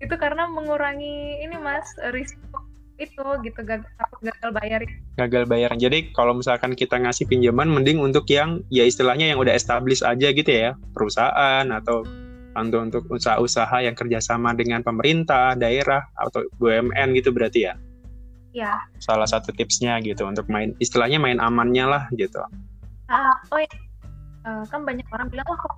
[0.03, 2.59] Itu karena mengurangi ini mas risiko
[3.01, 3.89] itu gitu gagal
[4.21, 4.79] gagal bayar
[5.17, 5.73] Gagal bayar.
[5.73, 10.29] Jadi kalau misalkan kita ngasih pinjaman, mending untuk yang ya istilahnya yang udah established aja
[10.29, 12.05] gitu ya, perusahaan atau
[12.53, 17.73] untuk untuk usaha-usaha yang kerjasama dengan pemerintah, daerah atau BUMN gitu berarti ya.
[18.53, 22.45] ya Salah satu tipsnya gitu untuk main istilahnya main amannya lah gitu.
[23.09, 23.69] ah oh ya
[24.43, 25.71] Eh, kan banyak orang bilang kok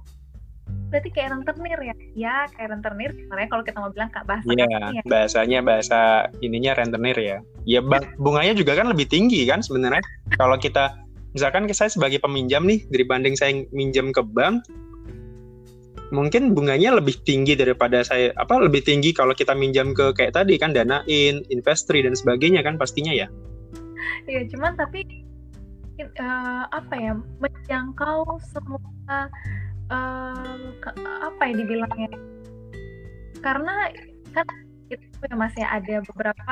[0.95, 4.63] berarti kayak rentenir ya ya kayak rentenir sebenarnya kalau kita mau bilang kak bahasa Iya,
[4.63, 5.01] kasarnya.
[5.03, 5.99] bahasanya bahasa
[6.39, 7.37] ininya rentenir ya.
[7.67, 9.99] Ya bang- bunganya juga kan lebih tinggi kan sebenarnya.
[10.39, 10.95] Kalau kita
[11.35, 14.63] misalkan saya sebagai peminjam nih dibanding saya minjam ke bank
[16.15, 20.55] mungkin bunganya lebih tinggi daripada saya apa lebih tinggi kalau kita minjam ke kayak tadi
[20.55, 23.27] kan danain, investri dan sebagainya kan pastinya ya.
[24.29, 25.03] Iya, cuman tapi
[25.99, 29.27] eh, apa ya menjangkau semua
[29.91, 32.09] eh, ke- apa ya dibilangnya?
[33.41, 33.89] Karena
[34.33, 34.47] kan
[34.89, 36.51] itu ya masih ada beberapa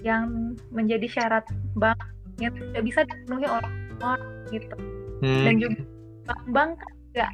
[0.00, 1.98] yang menjadi syarat bank
[2.38, 4.22] yang tidak bisa dipenuhi oleh orang
[4.54, 4.76] gitu.
[5.18, 5.80] Hmm, Dan juga
[6.28, 7.32] bank-bank kan nggak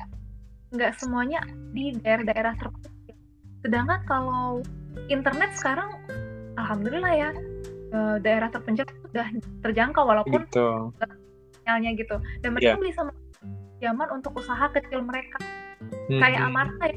[0.74, 1.40] nggak semuanya
[1.76, 3.14] di daerah-daerah terpencil.
[3.62, 4.64] Sedangkan kalau
[5.12, 5.90] internet sekarang,
[6.57, 7.30] alhamdulillah ya
[7.94, 9.26] eh, daerah terpencil sudah
[9.62, 10.90] terjangkau walaupun gitu.
[11.61, 13.00] sinyalnya gitu dan mereka bisa
[13.78, 15.38] zaman untuk usaha kecil mereka
[16.06, 16.96] Hmm, kayak Amarta ya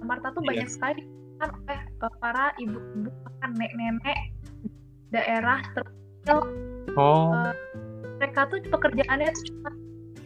[0.00, 0.48] Amarta tuh Iya.
[0.48, 1.02] banyak sekali
[1.36, 4.18] kan oleh eh, para ibu-ibu bahkan nenek-nenek
[5.10, 6.38] daerah terpencil
[6.94, 7.52] Oh, Eh,
[8.16, 9.70] mereka tuh pekerjaannya tuh cuma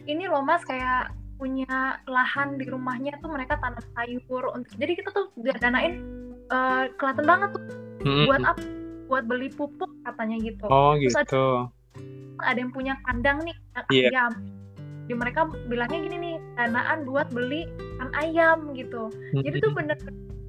[0.05, 1.67] ini loh mas kayak punya
[2.05, 5.99] lahan di rumahnya tuh mereka tanam sayur untuk jadi kita tuh danain
[6.47, 7.63] eh, kelihatan banget tuh
[8.01, 8.25] mm-mm.
[8.25, 8.61] buat apa
[9.05, 11.45] buat beli pupuk katanya gitu oh Terus ada- gitu.
[12.39, 14.25] ada yang punya kandang nih kandang Iya.
[15.11, 17.67] Di mereka bilangnya gini nih danaan buat beli
[17.99, 19.99] ikan ayam gitu jadi tuh bener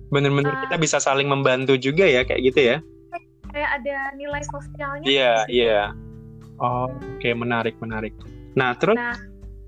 [0.06, 0.62] bener-bener Ah.
[0.62, 2.76] kita bisa saling membantu juga ya kayak gitu ya.
[3.50, 5.52] kayak ada nilai sosialnya Iya, di situ.
[5.60, 5.82] iya.
[6.56, 8.14] Oh, oke menarik menarik.
[8.54, 9.12] Nah, terus Nah,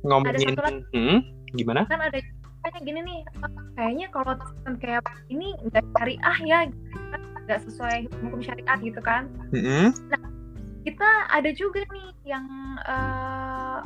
[0.06, 1.18] ngomongin ada satu hmm,
[1.52, 1.82] gimana?
[1.90, 2.16] kan ada
[2.64, 4.34] kayak gini nih "Ah, kayaknya kalau
[4.78, 6.80] kayak ini nggak syariah ya gitu
[7.10, 9.92] kan nggak sesuai hukum syariat gitu kan Mm-mm.
[10.86, 12.44] kita ada juga nih yang
[12.84, 13.78] eh,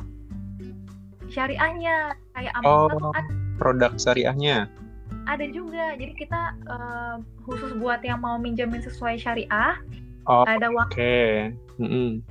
[1.29, 2.89] syariahnya kayak Oh.
[2.89, 4.67] Tuh ada, Produk syariahnya.
[5.25, 7.15] ada juga jadi kita eh,
[7.45, 9.77] khusus buat yang mau minjemin sesuai syariah
[10.29, 12.21] Oh, ada waktu Mm-mm.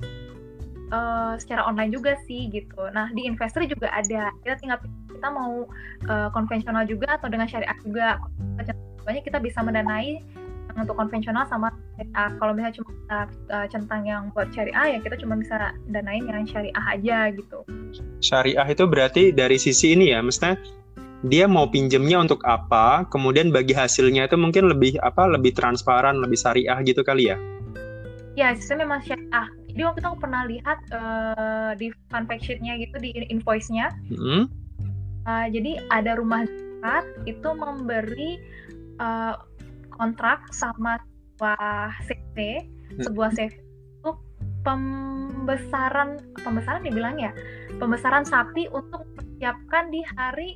[0.89, 4.79] eh, secara online juga sih gitu nah di investor juga ada kita tinggal
[5.11, 5.67] kita mau
[6.07, 8.19] eh, konvensional juga atau dengan syariah juga
[9.07, 10.23] banyak kita bisa mendanai
[10.77, 15.15] untuk konvensional sama syariah kalau misalnya cuma kita eh, centang yang buat syariah ya kita
[15.21, 17.65] cuma bisa danain yang syariah aja gitu
[18.21, 20.59] Syariah itu berarti dari sisi ini ya, maksudnya
[21.25, 26.39] dia mau pinjemnya untuk apa, kemudian bagi hasilnya itu mungkin lebih apa, lebih transparan, lebih
[26.39, 27.37] syariah gitu kali ya.
[28.37, 32.95] ya sistem memang syariah jadi waktu itu aku pernah lihat eh, di fact sheet-nya gitu
[33.01, 34.47] di invoice-nya Mm-mm.
[35.27, 38.39] Uh, jadi ada rumah zakat itu memberi
[39.03, 39.35] uh,
[39.99, 40.95] kontrak sama
[41.35, 41.59] sebuah
[42.01, 42.37] CV,
[42.89, 43.03] Hmm.
[43.05, 43.51] sebuah CV
[43.99, 44.17] untuk
[44.63, 46.09] pembesaran
[46.39, 47.31] pembesaran dibilang ya,
[47.75, 50.49] pembesaran sapi untuk mempersiapkan di hari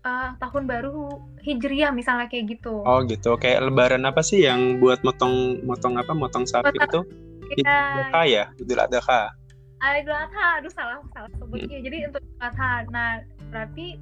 [0.00, 1.08] uh, tahun baru
[1.40, 2.82] Hijriah misalnya kayak gitu.
[2.82, 7.00] Oh gitu, kayak lebaran apa sih yang buat motong motong apa, motong sapi Motong- itu?
[7.50, 9.20] Idul Ya, Adha ya, Idul Adha.
[9.80, 11.78] Idul Adha, aduh salah salah sebutnya.
[11.80, 13.18] Jadi untuk Idul Adha, nah
[13.50, 13.98] berarti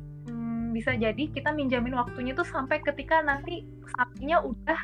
[0.72, 3.64] bisa jadi kita minjamin waktunya tuh sampai ketika nanti
[3.96, 4.80] sapinya udah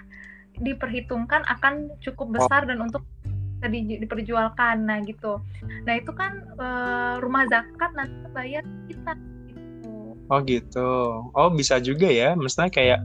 [0.58, 5.40] diperhitungkan akan cukup besar dan untuk bisa di- diperjualkan, nah gitu.
[5.88, 9.12] Nah itu kan eh, rumah zakat nanti bayar kita
[9.50, 9.90] gitu.
[10.30, 10.90] Oh gitu.
[11.34, 13.00] Oh bisa juga ya, maksudnya kayak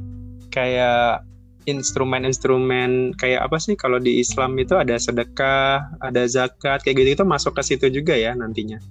[0.54, 1.24] kayak
[1.70, 7.26] instrumen-instrumen kayak apa sih kalau di Islam itu ada sedekah, ada zakat, kayak gitu itu
[7.26, 8.82] masuk ke situ juga ya nantinya.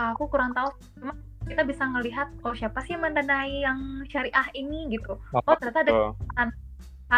[0.00, 1.12] Aku kurang tahu, cuma
[1.50, 5.18] kita bisa ngelihat oh siapa sih yang mendanai yang syariah ini gitu.
[5.34, 6.14] Oh ternyata ada Oh.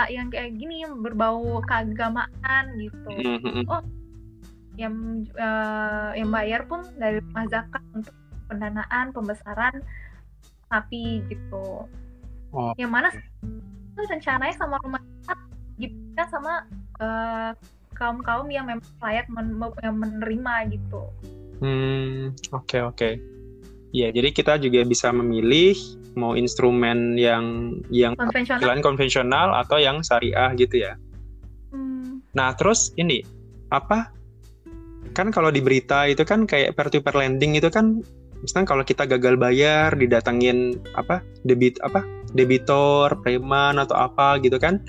[0.08, 3.08] yang kayak gini yang berbau keagamaan gitu.
[3.12, 3.68] Mhm.
[4.80, 4.94] Yang
[5.36, 8.16] eh, yang bayar pun dari rumah zakat untuk
[8.48, 9.84] pendanaan pembesaran
[10.72, 11.84] sapi gitu.
[12.56, 12.72] Oh.
[12.80, 15.38] Yang mana itu rencananya sama rumah zakat
[15.76, 16.64] gitu sama
[17.92, 21.02] kaum kaum yang memang layak men- yang menerima gitu.
[21.60, 23.31] Hmm, oke oke.
[23.92, 25.76] Ya, jadi kita juga bisa memilih
[26.16, 28.80] mau instrumen yang yang Konvensional.
[28.80, 30.96] konvensional atau yang syariah gitu ya.
[31.72, 33.20] Hmm, Nah, terus ini
[33.68, 34.08] apa?
[35.12, 38.00] Kan kalau di berita itu kan kayak peer to peer lending itu kan
[38.40, 41.20] misalnya kalau kita gagal bayar didatengin apa?
[41.44, 42.00] debit apa?
[42.32, 44.80] debitor, preman atau apa gitu kan?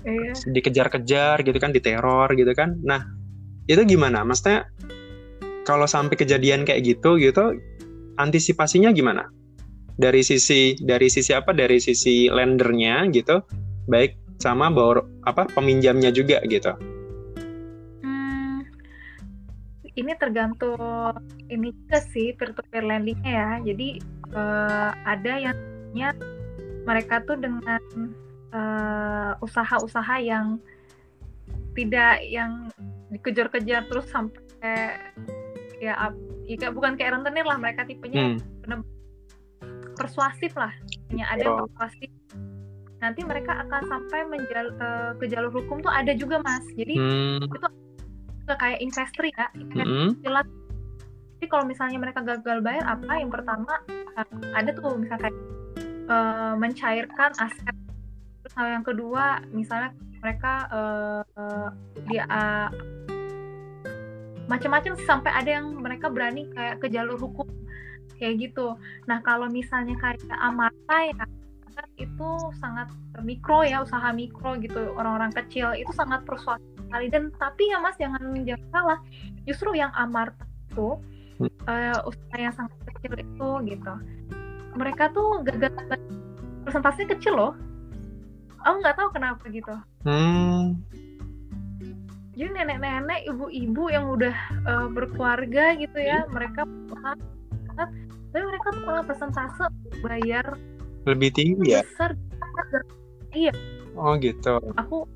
[0.00, 0.32] iya.
[0.32, 2.80] dikejar-kejar gitu kan, diteror gitu kan.
[2.80, 3.04] Nah,
[3.68, 4.24] itu gimana?
[4.24, 4.64] Maksudnya
[5.68, 7.60] kalau sampai kejadian kayak gitu gitu
[8.20, 9.24] antisipasinya gimana?
[9.96, 11.52] Dari sisi dari sisi apa?
[11.56, 13.40] Dari sisi lendernya gitu,
[13.88, 16.72] baik sama bor apa peminjamnya juga gitu.
[18.00, 18.64] Hmm,
[19.96, 21.12] ini tergantung
[21.52, 23.50] ini juga sih peer to peer lendingnya ya.
[23.72, 23.88] Jadi
[24.32, 25.32] eh, ada
[25.92, 26.16] yang
[26.88, 27.82] mereka tuh dengan
[28.56, 30.56] eh, usaha-usaha yang
[31.76, 32.72] tidak yang
[33.10, 34.96] dikejar-kejar terus sampai
[35.82, 38.82] ya, ap- ya bukan kayak rentenir lah mereka tipenya Hmm.
[39.94, 40.72] persuasif lah.
[41.12, 41.68] Hanya ada yang Oh.
[41.68, 42.10] persuasif.
[43.00, 46.64] Nanti mereka akan sampai menjal eh, ke jalur hukum tuh ada juga mas.
[46.74, 47.44] Jadi Hmm.
[48.46, 49.46] ke kayak investor ya.
[49.54, 50.16] Hmm.
[50.20, 50.46] jelas.
[51.36, 53.12] Jadi kalau misalnya mereka gagal bayar apa?
[53.16, 55.36] Yang pertama eh, ada tuh misalnya kayak
[56.10, 57.76] eh, mencairkan aset.
[58.40, 61.68] Terus yang kedua misalnya mereka eh, eh,
[62.08, 62.68] dia eh,
[64.50, 67.46] macam-macam sampai ada yang mereka berani kayak ke jalur hukum
[68.18, 68.74] kayak gitu.
[69.06, 71.30] Nah kalau misalnya kayak Amarta ya kan
[71.96, 72.90] itu sangat
[73.22, 75.70] mikro ya usaha mikro gitu orang-orang kecil.
[75.78, 77.06] Itu sangat persuasif sekali.
[77.06, 78.98] Dan tapi ya mas jangan jangan salah.
[79.46, 80.98] Justru yang Amarta itu
[81.70, 83.94] eh, usaha yang sangat kecil itu gitu.
[84.74, 85.72] Mereka tuh gagal
[86.66, 87.52] persentasenya kecil loh.
[88.66, 89.72] Aku nggak tahu kenapa gitu.
[90.04, 90.76] Hmm.
[92.34, 96.62] Jadi nenek-nenek ibu-ibu yang udah uh, berkeluarga gitu ya mereka
[98.30, 99.66] tapi mereka tuh malah persentase
[100.06, 100.46] bayar
[101.08, 101.82] Lebih tinggi ya?
[101.82, 102.14] besar
[103.98, 104.58] Oh gitu.
[104.78, 105.06] aku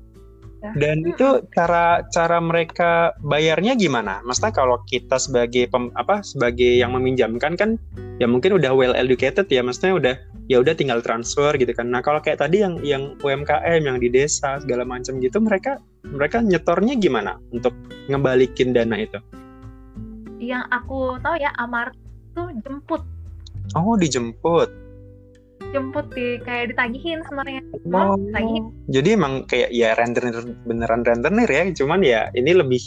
[0.73, 1.13] Dan Hmm.
[1.13, 4.25] itu cara cara mereka bayarnya gimana?
[4.25, 7.77] Maksudnya kalau kita sebagai pem, apa sebagai yang meminjamkan kan
[8.17, 10.15] ya mungkin udah well educated ya, maksudnya udah
[10.49, 11.93] ya udah tinggal transfer gitu kan.
[11.93, 16.37] Nah kalau kayak tadi yang yang UMKM yang di desa segala macam gitu mereka mereka
[16.39, 17.73] nyetornya gimana untuk
[18.05, 19.17] ngembalikin dana itu?
[20.37, 21.95] yang aku tahu ya Amar
[22.31, 23.01] tuh jemput
[23.73, 24.69] Oh dijemput.
[25.65, 31.63] jemput di kayak ditagihin sebenarnya Oh, lagi- jadi emang kayak ya rentenir beneran rentenir ya,
[31.73, 32.79] cuman ya ini lebih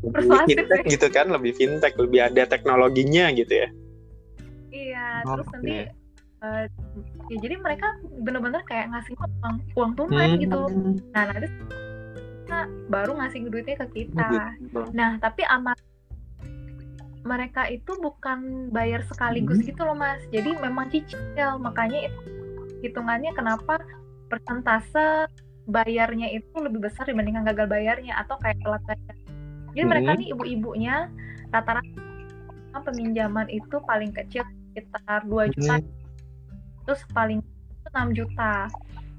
[0.00, 0.90] lebih fintech ya.
[0.90, 3.68] gitu kan, lebih fintech, lebih ada teknologinya gitu ya.
[4.68, 5.54] iya terus Oke.
[5.54, 5.74] nanti
[6.38, 6.64] eh,
[7.28, 10.40] ya jadi mereka bener-bener kayak ngasih uang uang tunai Hmm.
[10.40, 10.60] gitu
[11.10, 11.48] nah nanti
[12.48, 14.56] kita baru ngasih duitnya ke kita
[14.96, 15.76] nah tapi Amar
[17.20, 19.68] mereka itu bukan bayar sekaligus Hmm.
[19.68, 22.20] gitu loh mas jadi memang cicil makanya itu
[22.80, 23.84] hitungannya kenapa
[24.32, 25.28] persentase
[25.68, 29.14] bayarnya itu lebih besar dibandingkan gagal bayarnya atau kayak telat bayar
[29.76, 30.18] jadi mereka Hmm.
[30.24, 30.94] nih ibu-ibunya
[31.52, 31.84] rata-rata
[32.80, 34.40] peminjaman itu paling kecil
[34.72, 35.88] sekitar 2 juta Hmm.
[36.88, 38.72] terus paling itu 6 juta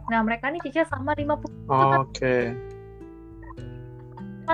[0.10, 1.54] nah mereka nih cicil sama 50
[2.02, 2.58] Oke.
[2.58, 2.79] juta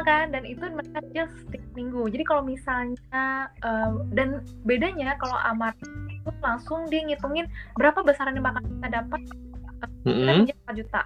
[0.03, 2.01] kan dan itu mereka cicil setiap minggu.
[2.11, 3.23] Jadi kalau misalnya
[3.63, 7.45] eh, dan bedanya kalau amar itu langsung dia ngitungin
[7.77, 10.27] berapa besaran yang bakal kita dapat kita Mm-mm.
[10.49, 11.01] pinjam 4 juta.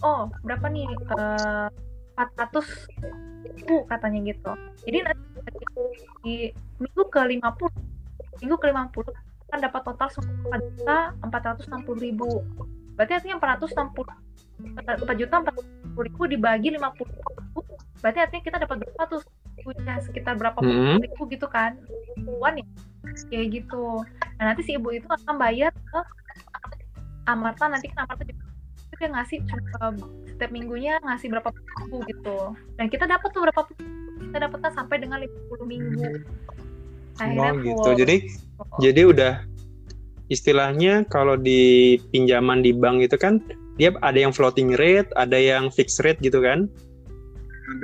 [0.00, 0.88] Oh berapa nih?
[0.90, 1.68] Eh,
[2.16, 2.64] 400
[3.44, 4.52] ribu katanya gitu.
[4.88, 5.26] Jadi nanti
[6.24, 6.36] di
[6.80, 12.42] minggu ke 50 minggu ke 50 kan dapat total 4 juta 460 ribu.
[12.96, 14.26] Berarti artinya 460
[15.04, 17.60] 4 juta 460 ribu dibagi 50 ribu?
[18.04, 19.22] Berarti artinya kita dapat berapa tuh?
[19.64, 21.02] Punya sekitar berapa puluh Mm-mm.
[21.02, 21.80] ribu gitu kan?
[22.14, 22.66] Ribuan ya?
[23.32, 24.04] Kayak gitu.
[24.36, 26.00] Nah nanti si ibu itu akan bayar ke
[27.26, 28.46] Amarta nanti kan Amarta juga
[28.96, 29.92] dia ngasih cuma
[30.24, 32.38] setiap minggunya ngasih berapa ribu gitu.
[32.80, 33.60] Dan kita dapat tuh berapa
[34.20, 36.04] kita dapatnya sampai dengan 50 minggu.
[37.20, 37.88] Akhirnya Oh gitu.
[37.88, 37.96] full.
[37.96, 38.16] Jadi
[38.80, 39.32] jadi udah
[40.32, 43.38] istilahnya kalau di pinjaman di bank itu kan
[43.76, 46.68] dia ada yang floating rate, ada yang fixed rate gitu kan.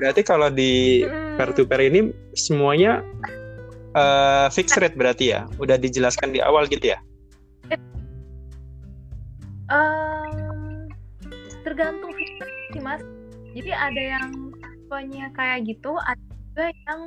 [0.00, 1.05] Berarti kalau di
[1.37, 3.05] peer to peer ini semuanya
[3.96, 5.44] eh, fixed rate berarti ya.
[5.61, 6.98] Udah dijelaskan di awal gitu ya.
[9.72, 10.88] Em,
[11.64, 13.00] tergantung sih mas
[13.57, 17.00] jadi ada yang tipenya kayak gitu ada juga yang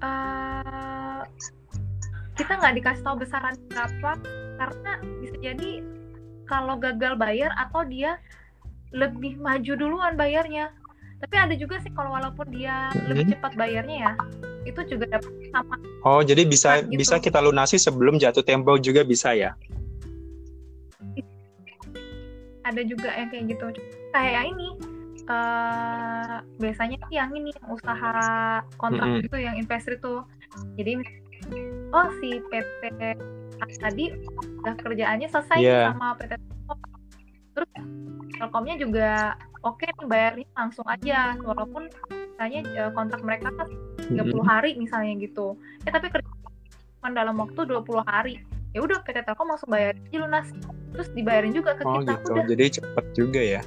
[0.00, 1.22] eh
[2.32, 4.12] kita nggak dikasih tahu besaran berapa
[4.56, 5.70] karena bisa jadi
[6.52, 8.20] kalau gagal bayar atau dia
[8.92, 10.68] lebih maju duluan bayarnya
[11.16, 13.32] tapi ada juga sih kalau walaupun dia lebih Mhm.
[13.32, 14.12] cepat bayarnya ya
[14.68, 16.98] itu juga dapat sama Oh, jadi bisa Gitu.
[16.98, 19.56] bisa kita lunasi sebelum jatuh tempo juga bisa ya.
[22.62, 23.66] ada juga yang kayak gitu
[24.14, 24.68] kayak ini
[25.22, 28.14] eh biasanya sih yang ini yang usaha
[28.76, 29.26] kontrak Mm-mm.
[29.26, 30.14] itu yang investor itu
[30.78, 30.92] jadi
[31.90, 32.82] oh si PT
[33.78, 34.04] tadi
[34.62, 35.94] udah kerjaannya selesai Iya.
[35.94, 36.78] sama PT Telkom
[37.52, 37.70] terus
[38.32, 39.10] Telkomnya juga
[39.62, 43.68] oke nih bayarnya langsung aja walaupun misalnya eh, kontrak mereka kan
[44.10, 44.42] 30 Mm-mm.
[44.42, 45.54] hari misalnya gitu
[45.86, 46.30] ya tapi kerja
[47.02, 48.38] dalam waktu 20 hari
[48.72, 50.46] ya udah PT Telkom langsung bayar aja lunas
[50.92, 52.30] terus dibayarin juga ke Oh kita gitu.
[52.32, 53.62] udah Jadi cepet juga ya.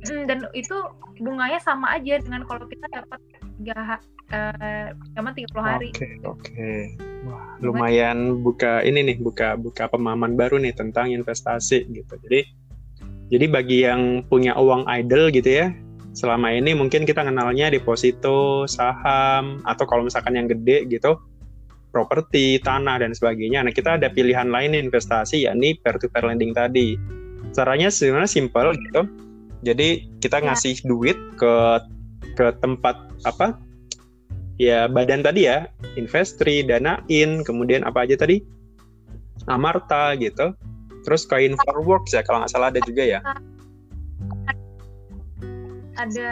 [0.00, 0.76] Mm, dan itu
[1.20, 3.20] bunganya sama aja dengan kalau kita dapat
[3.60, 6.72] tiga eh cuma 30 hari Oke, oke.
[7.28, 12.14] Wah, lumayan buka ini nih, buka buka pemahaman baru nih tentang investasi gitu.
[12.24, 12.40] Jadi
[13.28, 15.66] jadi bagi yang punya uang idle gitu ya,
[16.16, 21.14] selama ini mungkin kita kenalnya deposito, saham, atau kalau misalkan yang gede gitu,
[21.94, 23.62] properti, tanah dan sebagainya.
[23.62, 26.98] Nah, kita ada pilihan lain investasi yakni peer to peer lending tadi.
[27.54, 29.02] Caranya sebenarnya simple gitu.
[29.62, 30.50] Jadi kita Ya.
[30.50, 31.54] ngasih duit ke
[32.38, 33.58] ke tempat apa?
[34.60, 38.44] Ya badan tadi ya, Investri, Danain, kemudian apa aja tadi?
[39.48, 40.52] Amarta gitu.
[41.00, 43.20] Terus koin Forworks ya kalau nggak salah ada juga ya.
[46.00, 46.28] ada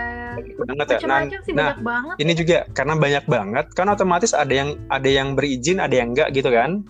[0.64, 0.98] Banget ya.
[1.04, 5.08] Nah, sih nah, banyak banget ini juga karena banyak banget kan otomatis ada yang ada
[5.08, 6.84] yang berizin, ada yang enggak gitu kan.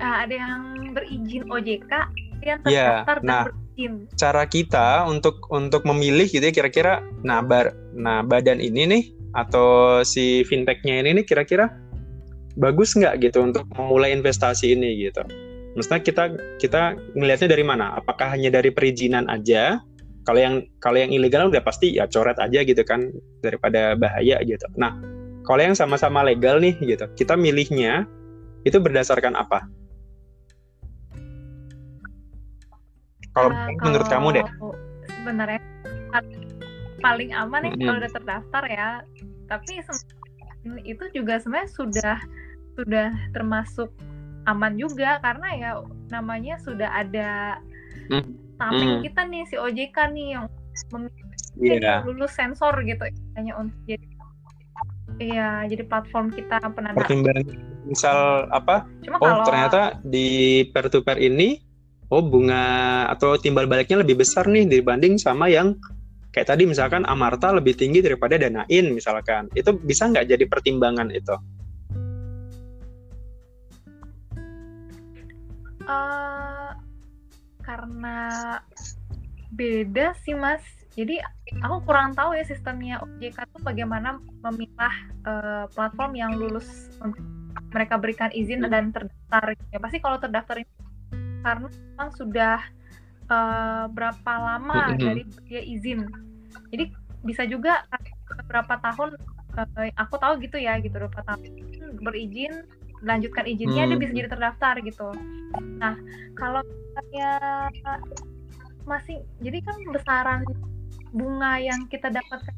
[0.00, 0.62] Ah, ada yang
[0.96, 1.92] berizin OJK
[2.40, 3.44] yang Iya, terdaftar dan nah.
[3.80, 9.04] Berizin Cara kita untuk untuk memilih gitu ya kira-kira nah bar nah badan ini nih
[9.32, 11.70] atau si fintechnya ini nih kira-kira
[12.58, 15.22] bagus nggak gitu untuk memulai investasi ini gitu.
[15.78, 16.24] Maksudnya kita
[16.58, 17.94] kita ngelihatnya dari mana?
[17.94, 19.78] Apakah hanya dari perizinan aja?
[20.26, 24.66] Kalau yang kalau yang ilegal udah pasti ya coret aja gitu kan daripada bahaya gitu.
[24.74, 24.98] Nah,
[25.46, 28.04] kalau yang sama-sama legal nih gitu, kita milihnya
[28.66, 29.64] itu berdasarkan apa?
[33.36, 34.46] Kalau uh, menurut kamu deh?
[35.20, 35.62] Sebenarnya
[37.00, 37.86] paling aman ya mm -hmm.
[37.86, 38.88] kalau udah terdaftar ya.
[39.50, 39.72] Tapi
[40.84, 42.18] itu juga sebenarnya sudah
[42.78, 43.90] sudah termasuk
[44.48, 45.70] aman juga karena ya
[46.08, 47.60] namanya sudah ada
[48.08, 48.24] mm.
[48.56, 49.02] samping mm.
[49.04, 50.44] kita nih si OJK nih yang
[51.60, 52.00] yeah.
[52.04, 53.04] lulus sensor gitu
[53.36, 54.06] hanya untuk jadi
[55.20, 56.96] Iya, jadi platform kita penanda.
[56.96, 57.44] Pertimbangan
[57.84, 58.88] misal apa?
[59.04, 59.44] Cuma oh, kalau...
[59.44, 61.60] ternyata di peer to peer ini
[62.10, 65.78] oh bunga atau timbal baliknya lebih besar nih dibanding sama yang
[66.34, 69.50] kayak tadi misalkan Amarta lebih tinggi daripada Danain misalkan.
[69.54, 71.36] Itu bisa nggak jadi pertimbangan itu?
[75.90, 76.70] Uh,
[77.66, 78.18] karena
[79.50, 80.62] beda sih mas
[80.94, 81.18] jadi
[81.62, 84.94] aku kurang tahu ya sistemnya OJK itu bagaimana memilah
[85.26, 86.90] uh, platform yang lulus
[87.74, 90.70] mereka berikan izin dan terdaftar ya pasti kalau terdaftar ini
[91.40, 92.58] karena memang sudah
[93.28, 96.06] uh, berapa lama dari dia izin
[96.70, 96.92] jadi
[97.24, 97.84] bisa juga
[98.40, 99.16] beberapa tahun
[99.58, 101.42] uh, aku tahu gitu ya gitu berapa tahun
[102.00, 102.64] berizin
[103.00, 103.90] melanjutkan izinnya hmm.
[103.96, 105.08] dia bisa jadi terdaftar gitu.
[105.80, 105.96] Nah
[106.36, 107.30] kalau misalnya
[108.84, 110.40] masih jadi kan besaran
[111.10, 112.54] bunga yang kita dapatkan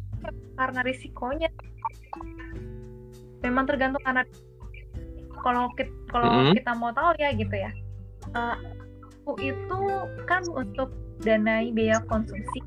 [0.58, 1.48] karena risikonya
[3.42, 4.22] memang tergantung karena
[5.42, 6.54] kalau kita, kalau hmm.
[6.54, 7.70] kita mau tahu ya gitu ya
[8.34, 8.58] uh,
[9.38, 9.80] itu
[10.26, 10.90] kan untuk
[11.22, 12.60] danai biaya konsumsi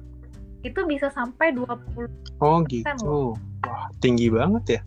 [0.66, 3.38] itu bisa sampai 20 Oh gitu.
[3.64, 4.82] Wah, tinggi banget ya.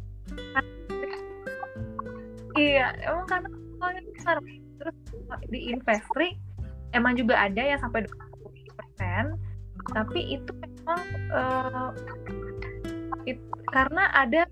[2.58, 3.48] Iya, emang karena
[3.78, 4.36] soalnya besar.
[4.78, 4.96] Terus
[5.50, 6.34] di Investri
[6.92, 9.38] emang juga ada yang sampai 20%,
[9.94, 11.90] tapi itu memang uh,
[13.26, 13.38] it,
[13.70, 14.46] karena ada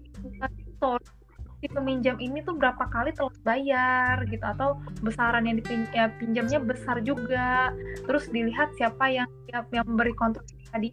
[1.60, 7.00] si peminjam ini tuh berapa kali telah bayar gitu atau besaran yang dipinjamnya ya, besar
[7.00, 7.72] juga.
[8.04, 10.92] Terus dilihat siapa yang yang, yang memberi kontrak tadi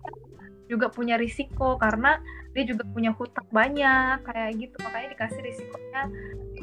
[0.72, 2.18] juga punya risiko karena
[2.56, 4.76] dia juga punya hutang banyak kayak gitu.
[4.80, 6.02] Makanya dikasih risikonya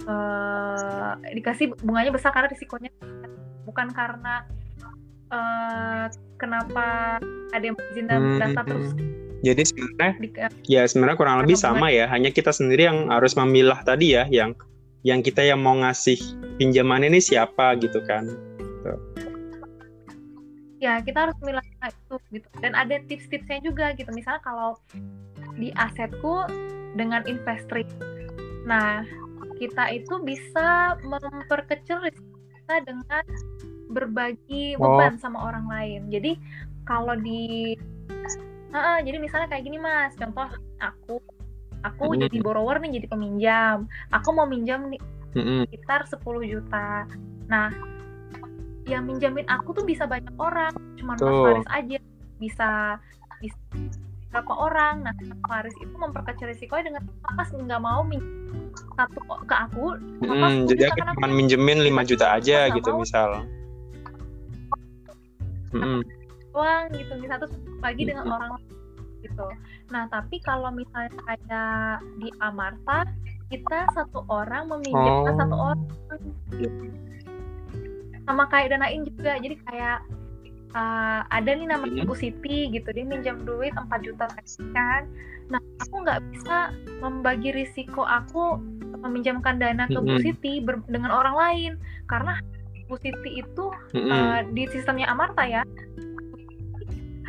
[0.08, 2.90] uh, dikasih bunganya besar karena risikonya.
[3.68, 4.48] Bukan karena
[5.28, 6.06] uh,
[6.40, 7.20] kenapa
[7.52, 8.90] ada yang izin hmm, data terus
[9.40, 10.14] jadi sebenarnya
[10.68, 14.52] ya sebenarnya kurang lebih sama ya hanya kita sendiri yang harus memilah tadi ya yang
[15.00, 16.20] yang kita yang mau ngasih
[16.60, 18.28] pinjaman ini siapa gitu kan
[18.60, 18.92] gitu.
[20.80, 24.76] ya kita harus memilah itu gitu dan ada tips-tipsnya juga gitu misalnya kalau
[25.56, 26.44] di asetku
[26.96, 27.88] dengan investri
[28.68, 29.04] nah
[29.60, 33.24] kita itu bisa memperkecil risiko kita dengan
[33.90, 35.20] berbagi beban oh.
[35.20, 36.00] sama orang lain.
[36.08, 36.38] Jadi
[36.86, 37.74] kalau di
[38.74, 40.48] uh, jadi misalnya kayak gini Mas, contoh
[40.80, 41.22] aku
[41.80, 42.22] aku mm -hmm.
[42.28, 43.76] jadi borrower nih jadi peminjam.
[44.12, 45.00] Aku mau minjam nih
[45.36, 45.60] mm -hmm.
[45.68, 47.06] sekitar 10 juta.
[47.48, 47.68] Nah,
[48.88, 51.98] yang minjamin aku tuh bisa banyak orang, cuma Mas Faris aja
[52.40, 52.70] bisa
[53.38, 53.58] bisa
[54.30, 55.04] berapa orang.
[55.04, 55.14] Nah,
[55.46, 57.02] Faris itu memperkecil risikonya dengan
[57.34, 58.02] Mas nggak mau
[59.00, 59.18] satu
[59.48, 59.86] ke aku
[60.22, 63.00] hmm, jadi aku cuma minjemin 5 juta aja gitu mau.
[63.02, 63.30] misal
[65.72, 66.00] hmm.
[66.54, 67.12] Uang gitu.
[67.18, 68.60] Misal terus pagi dengan orang
[69.22, 69.46] gitu.
[69.92, 73.04] Nah tapi kalau misalnya kayak di Amarta
[73.50, 75.38] kita satu orang meminjamkan oh.
[75.38, 75.88] satu orang.
[78.24, 79.36] Sama kayak danain juga.
[79.42, 79.98] Jadi kayak
[80.74, 82.88] uh, ada nih namanya Bu Siti gitu.
[82.94, 84.30] Dia minjam duit 4 juta
[84.74, 85.02] kan.
[85.50, 86.70] Nah aku nggak bisa
[87.02, 88.60] membagi risiko aku
[89.00, 91.72] meminjamkan dana ke Bu Siti dengan orang lain.
[92.06, 92.38] Karena
[92.86, 95.62] Bu Siti itu uh, di sistemnya Amarta ya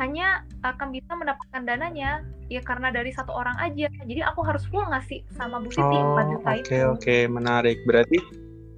[0.02, 4.82] hanya akan bisa mendapatkan dananya ya karena dari satu orang aja jadi aku harus full
[4.82, 8.18] ngasih sama Bu Siti oh, 4 juta okay, itu oke oke menarik berarti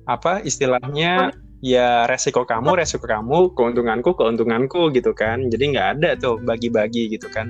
[0.05, 6.11] apa istilahnya oh, ya resiko kamu resiko kamu keuntunganku keuntunganku gitu kan jadi nggak ada
[6.21, 7.49] tuh bagi-bagi gitu kan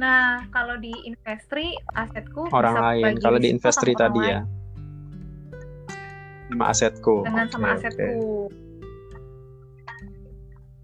[0.00, 3.12] Nah, kalau di investri asetku orang bisa lain.
[3.20, 4.40] Kalau di investri tadi ya.
[6.48, 7.28] Sama asetku.
[7.28, 8.08] Dengan okay, sama asetku.
[8.48, 8.69] Okay.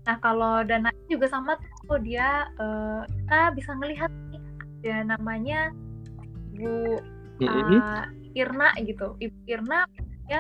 [0.07, 4.43] Nah, kalau dana juga sama tuh dia uh, kita bisa melihat nih
[4.87, 5.75] ada namanya
[6.55, 7.03] Bu
[7.43, 8.07] uh,
[8.39, 9.19] Irna gitu.
[9.19, 9.85] Ibu Irna
[10.31, 10.39] ya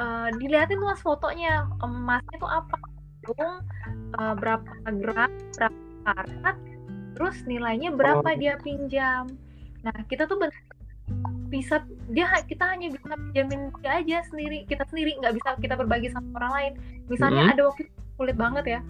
[0.00, 2.76] uh, dilihatin tuh mas fotonya emasnya tuh apa?
[3.28, 4.64] Uh, berapa
[5.04, 6.56] gram, berapa karat,
[7.18, 8.38] terus nilainya berapa oh.
[8.38, 9.26] dia pinjam
[9.82, 10.38] nah kita tuh
[11.50, 11.82] bisa
[12.14, 16.30] dia kita hanya bisa jamin dia aja sendiri kita sendiri nggak bisa kita berbagi sama
[16.38, 16.72] orang lain
[17.10, 17.54] misalnya mm -hmm.
[17.58, 17.82] ada waktu
[18.18, 18.80] kulit banget ya.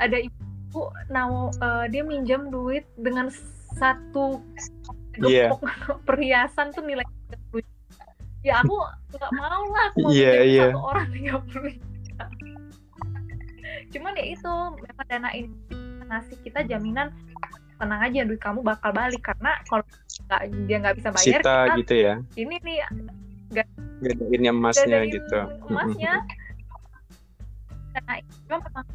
[0.00, 3.28] Ada ibu mau uh, dia minjam duit dengan
[3.76, 4.40] satu
[5.20, 5.52] yeah.
[6.08, 7.04] perhiasan tuh nilai
[8.40, 8.72] ya aku
[9.12, 10.72] nggak mau lah aku mau yeah, yeah.
[10.72, 11.76] satu orang tiga puluh
[13.92, 15.50] cuman ya itu memang dana ini
[16.10, 17.14] ngasih kita jaminan
[17.80, 19.22] tenang aja duit kamu bakal balik.
[19.24, 19.86] Karena kalau
[20.28, 22.14] nggak dia nggak bisa bayar Sita, kita gitu ya.
[22.36, 22.76] ini nih
[23.50, 23.66] gak
[24.04, 25.40] gadain emasnya gitu.
[25.66, 26.22] emasnya
[28.18, 28.86] itu memang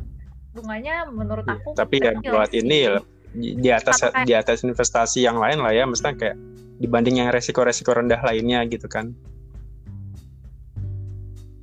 [0.55, 2.95] bunganya menurut iya, aku tapi ya buat ini ya
[3.36, 6.38] di atas di atas investasi yang lain lah ya mestinya kayak
[6.80, 9.16] dibanding yang resiko-resiko rendah lainnya gitu kan.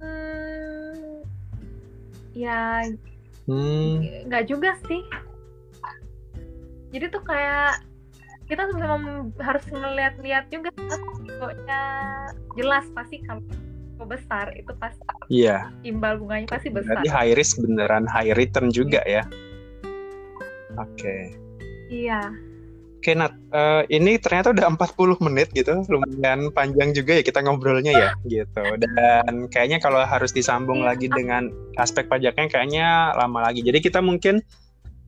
[0.01, 1.21] Hmm,
[2.33, 2.85] ya
[3.49, 4.29] hmm.
[4.29, 5.05] nggak juga sih.
[6.93, 7.81] Jadi tuh kayak
[8.49, 11.83] kita memang harus ngeliat-liat juga resikonya
[12.53, 13.41] jelas pasti kalau
[14.03, 19.01] besar itu pasti iya imbal bunganya pasti besar berarti high risk beneran high return juga
[19.07, 19.23] ya
[20.75, 21.43] oke okay.
[21.93, 22.21] Iya.
[23.03, 27.91] Oke Nat, uh, ini ternyata udah 40 menit gitu, lumayan panjang juga ya kita ngobrolnya
[27.91, 28.63] ya gitu.
[28.79, 30.95] Dan kayaknya kalau harus disambung iya.
[30.95, 31.51] lagi dengan
[31.83, 33.61] aspek pajaknya kayaknya lama lagi.
[33.67, 34.39] Jadi kita mungkin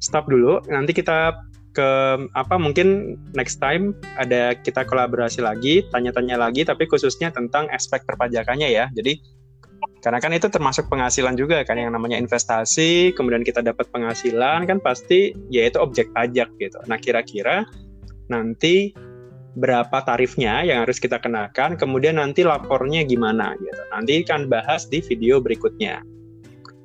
[0.02, 1.38] stop dulu, nanti kita
[1.74, 1.90] ke
[2.32, 8.70] apa mungkin next time ada kita kolaborasi lagi, tanya-tanya lagi tapi khususnya tentang aspek perpajakannya
[8.70, 8.86] ya.
[8.94, 9.18] Jadi
[10.00, 14.78] karena kan itu termasuk penghasilan juga kan yang namanya investasi, kemudian kita dapat penghasilan kan
[14.80, 16.78] pasti yaitu objek pajak gitu.
[16.88, 17.64] Nah, kira-kira
[18.28, 18.92] nanti
[19.54, 23.82] berapa tarifnya yang harus kita kenakan, kemudian nanti lapornya gimana gitu.
[23.94, 26.02] Nanti kan bahas di video berikutnya.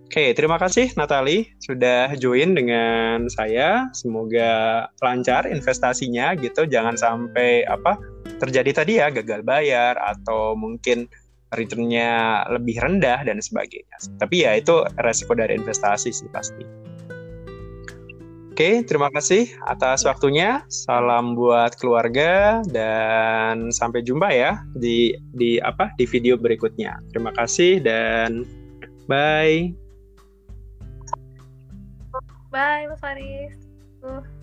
[0.09, 3.93] Oke, terima kasih Natali sudah join dengan saya.
[3.93, 6.65] Semoga lancar investasinya gitu.
[6.65, 7.93] Jangan sampai apa
[8.41, 11.05] terjadi tadi ya gagal bayar atau mungkin
[11.53, 14.01] returnnya lebih rendah dan sebagainya.
[14.17, 16.65] Tapi ya itu resiko dari investasi sih pasti.
[18.49, 20.65] Oke, terima kasih atas waktunya.
[20.73, 26.97] Salam buat keluarga dan sampai jumpa ya di di apa di video berikutnya.
[27.13, 28.41] Terima kasih dan
[29.05, 29.88] bye.
[32.51, 33.55] Bye Mas Faris.
[34.03, 34.38] Uh.